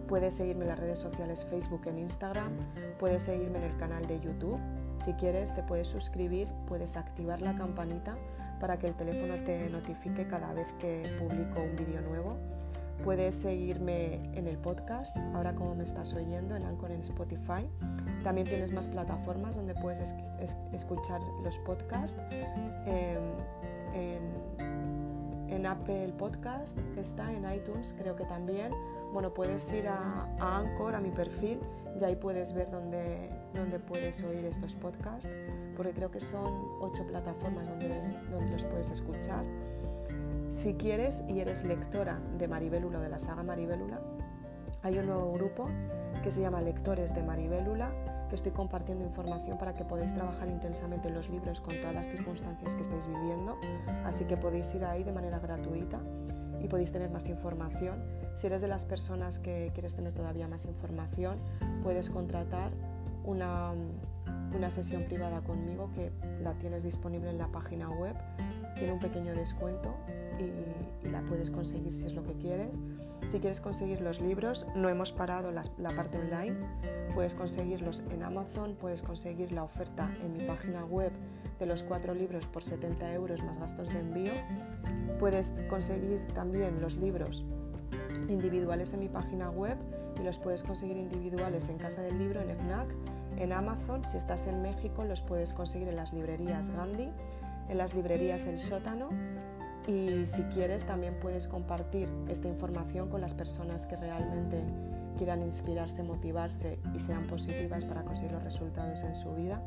Puedes 0.07 0.35
seguirme 0.35 0.65
en 0.65 0.69
las 0.69 0.79
redes 0.79 0.99
sociales 0.99 1.45
Facebook 1.49 1.81
e 1.87 1.99
Instagram, 1.99 2.51
puedes 2.99 3.23
seguirme 3.23 3.57
en 3.57 3.63
el 3.63 3.77
canal 3.77 4.05
de 4.05 4.19
YouTube. 4.19 4.59
Si 4.99 5.13
quieres 5.13 5.55
te 5.55 5.63
puedes 5.63 5.87
suscribir, 5.87 6.47
puedes 6.67 6.95
activar 6.95 7.41
la 7.41 7.55
campanita 7.55 8.15
para 8.59 8.77
que 8.77 8.87
el 8.87 8.93
teléfono 8.93 9.33
te 9.43 9.67
notifique 9.69 10.27
cada 10.27 10.53
vez 10.53 10.71
que 10.73 11.01
publico 11.19 11.61
un 11.61 11.75
vídeo 11.75 12.01
nuevo. 12.01 12.37
Puedes 13.03 13.33
seguirme 13.33 14.15
en 14.33 14.47
el 14.47 14.57
podcast, 14.57 15.15
ahora 15.33 15.55
como 15.55 15.73
me 15.73 15.83
estás 15.83 16.13
oyendo, 16.13 16.55
en 16.55 16.63
Anchor 16.63 16.91
en 16.91 17.01
Spotify. 17.01 17.69
También 18.23 18.45
tienes 18.45 18.73
más 18.73 18.87
plataformas 18.87 19.55
donde 19.55 19.73
puedes 19.75 20.13
escuchar 20.73 21.21
los 21.43 21.57
podcasts. 21.59 22.19
Em, 22.85 23.23
en, 23.93 25.49
en, 25.49 25.65
Apple 25.65 26.13
Podcast 26.17 26.77
está, 26.97 27.31
en 27.31 27.49
iTunes 27.51 27.95
creo 27.97 28.15
que 28.15 28.25
también. 28.25 28.73
Bueno, 29.13 29.33
puedes 29.33 29.71
ir 29.71 29.87
a, 29.87 30.27
a 30.39 30.57
Anchor, 30.59 30.95
a 30.95 30.99
mi 30.99 31.09
perfil, 31.09 31.59
y 31.99 32.03
ahí 32.03 32.15
puedes 32.15 32.53
ver 32.53 32.69
dónde, 32.69 33.29
dónde 33.53 33.79
puedes 33.79 34.21
oír 34.23 34.45
estos 34.45 34.75
podcasts, 34.75 35.29
porque 35.75 35.93
creo 35.93 36.11
que 36.11 36.19
son 36.19 36.53
ocho 36.81 37.05
plataformas 37.07 37.67
donde, 37.67 37.89
donde 38.29 38.51
los 38.51 38.63
puedes 38.65 38.91
escuchar. 38.91 39.43
Si 40.49 40.73
quieres 40.73 41.23
y 41.27 41.39
eres 41.39 41.63
lectora 41.63 42.19
de 42.37 42.47
Maribélula, 42.47 42.99
de 42.99 43.09
la 43.09 43.19
saga 43.19 43.43
Maribélula, 43.43 44.01
hay 44.81 44.97
un 44.97 45.05
nuevo 45.05 45.31
grupo 45.33 45.67
que 46.23 46.31
se 46.31 46.41
llama 46.41 46.59
Lectores 46.59 47.13
de 47.13 47.23
Maribélula, 47.23 47.91
que 48.29 48.35
estoy 48.35 48.51
compartiendo 48.51 49.05
información 49.05 49.57
para 49.59 49.75
que 49.75 49.85
podáis 49.85 50.13
trabajar 50.13 50.49
intensamente 50.49 51.07
en 51.07 51.13
los 51.13 51.29
libros 51.29 51.61
con 51.61 51.75
todas 51.75 51.93
las 51.93 52.09
circunstancias 52.09 52.75
que 52.75 52.81
estáis 52.81 53.07
viviendo, 53.07 53.57
así 54.05 54.25
que 54.25 54.37
podéis 54.37 54.73
ir 54.73 54.83
ahí 54.85 55.03
de 55.03 55.11
manera 55.11 55.39
gratuita 55.39 55.99
y 56.61 56.67
podéis 56.67 56.91
tener 56.91 57.11
más 57.11 57.29
información. 57.29 58.03
Si 58.35 58.47
eres 58.47 58.59
de 58.61 58.67
las 58.67 58.85
personas 58.85 59.39
que 59.39 59.71
quieres 59.73 59.95
tener 59.95 60.13
todavía 60.13 60.47
más 60.47 60.65
información, 60.65 61.37
puedes 61.83 62.09
contratar 62.09 62.71
una, 63.23 63.71
una 64.55 64.71
sesión 64.71 65.03
privada 65.03 65.41
conmigo 65.41 65.91
que 65.93 66.11
la 66.41 66.53
tienes 66.53 66.83
disponible 66.83 67.29
en 67.29 67.37
la 67.37 67.47
página 67.47 67.89
web. 67.89 68.15
Tiene 68.75 68.93
un 68.93 68.99
pequeño 68.99 69.33
descuento 69.33 69.93
y, 70.41 71.09
la 71.09 71.21
puedes 71.21 71.49
conseguir 71.49 71.91
si 71.91 72.05
es 72.05 72.13
lo 72.13 72.23
que 72.23 72.33
quieres. 72.33 72.69
Si 73.25 73.39
quieres 73.39 73.61
conseguir 73.61 74.01
los 74.01 74.21
libros, 74.21 74.65
no 74.75 74.89
hemos 74.89 75.11
parado 75.11 75.51
la, 75.51 75.63
la, 75.77 75.89
parte 75.89 76.17
online. 76.17 76.55
Puedes 77.13 77.33
conseguirlos 77.33 78.01
en 78.11 78.23
Amazon, 78.23 78.75
puedes 78.79 79.03
conseguir 79.03 79.51
la 79.51 79.63
oferta 79.63 80.09
en 80.23 80.33
mi 80.33 80.39
página 80.45 80.85
web 80.85 81.11
de 81.59 81.65
los 81.65 81.83
cuatro 81.83 82.13
libros 82.13 82.45
por 82.47 82.63
70 82.63 83.13
euros 83.13 83.43
más 83.43 83.59
gastos 83.59 83.89
de 83.89 83.99
envío. 83.99 84.31
Puedes 85.19 85.51
conseguir 85.69 86.19
también 86.33 86.81
los 86.81 86.95
libros 86.95 87.43
individuales 88.27 88.93
en 88.93 89.01
mi 89.01 89.09
página 89.09 89.49
web 89.49 89.77
y 90.19 90.23
los 90.23 90.37
puedes 90.37 90.63
conseguir 90.63 90.97
individuales 90.97 91.69
en 91.69 91.77
Casa 91.77 92.01
del 92.01 92.17
Libro, 92.17 92.41
en 92.41 92.49
FNAC, 92.49 92.87
en 93.37 93.53
Amazon. 93.53 94.03
Si 94.05 94.17
estás 94.17 94.47
en 94.47 94.61
México, 94.61 95.03
los 95.03 95.21
puedes 95.21 95.53
conseguir 95.53 95.87
en 95.87 95.95
las 95.95 96.13
librerías 96.13 96.69
Gandhi, 96.69 97.09
en 97.69 97.77
las 97.77 97.93
librerías 97.93 98.45
El 98.45 98.59
Sótano 98.59 99.09
y 99.89 100.27
si 100.27 100.43
quieres 100.43 100.85
también 100.85 101.15
puedes 101.19 101.47
compartir 101.47 102.07
esta 102.27 102.47
información 102.47 103.09
con 103.09 103.21
las 103.21 103.33
personas 103.33 103.87
que 103.87 103.95
realmente 103.95 104.61
quieran 105.17 105.41
inspirarse, 105.41 106.03
motivarse 106.03 106.79
y 106.95 106.99
sean 106.99 107.25
positivas 107.25 107.85
para 107.85 108.03
conseguir 108.03 108.31
los 108.31 108.43
resultados 108.43 109.03
en 109.03 109.15
su 109.15 109.33
vida. 109.33 109.61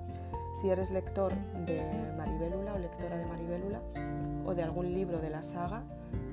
Si 0.61 0.71
eres 0.71 0.93
lector 0.93 1.33
de 1.67 1.83
Maribélula 2.17 2.75
o 2.75 2.79
lectora 2.79 3.17
de 3.17 3.27
Maribélula 3.27 3.81
o 4.47 4.55
de 4.55 4.63
algún 4.63 4.93
libro 4.93 5.19
de 5.21 5.31
la 5.31 5.43
saga, 5.43 5.83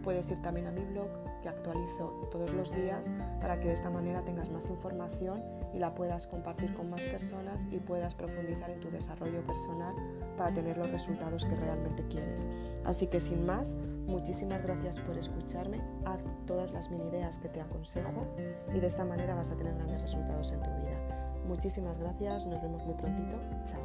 puedes 0.10 0.32
ir 0.32 0.42
también 0.42 0.66
a 0.66 0.72
mi 0.72 0.84
blog 0.86 1.08
que 1.44 1.50
actualizo 1.50 2.28
todos 2.32 2.52
los 2.52 2.72
días 2.72 3.12
para 3.40 3.60
que 3.60 3.68
de 3.68 3.76
esta 3.76 3.92
manera 3.92 4.24
tengas 4.24 4.50
más 4.50 4.68
información 4.68 5.44
y 5.72 5.78
la 5.78 5.94
puedas 5.94 6.26
compartir 6.26 6.74
con 6.74 6.90
más 6.90 7.04
personas 7.04 7.64
y 7.70 7.78
puedas 7.78 8.16
profundizar 8.16 8.72
en 8.72 8.80
tu 8.80 8.90
desarrollo 8.90 9.46
personal 9.46 9.94
para 10.36 10.52
tener 10.52 10.80
los 10.80 10.90
resultados 10.90 11.46
que 11.46 11.56
realmente 11.56 12.04
quieres. 12.08 12.48
Así 12.86 13.06
que 13.06 13.20
sin 13.20 13.46
más, 13.46 13.76
muchísimas 14.08 14.64
gracias 14.64 15.00
por 15.00 15.16
escucharme, 15.16 15.80
haz 16.06 16.22
todas 16.48 16.72
las 16.72 16.90
mini 16.90 17.08
ideas 17.08 17.38
que 17.38 17.50
te 17.50 17.62
aconsejo 17.62 18.26
y 18.74 18.80
de 18.80 18.88
esta 18.88 19.06
manera 19.06 19.36
vas 19.36 19.52
a 19.52 19.58
tener 19.58 19.76
grandes 19.76 20.02
resultados 20.02 20.52
en 20.54 20.64
tu 20.64 20.72
vida. 20.72 21.38
Muchísimas 21.48 22.00
gracias, 22.00 22.48
nos 22.48 22.64
vemos 22.64 22.84
muy 22.84 22.96
prontito, 22.96 23.38
chao. 23.64 23.84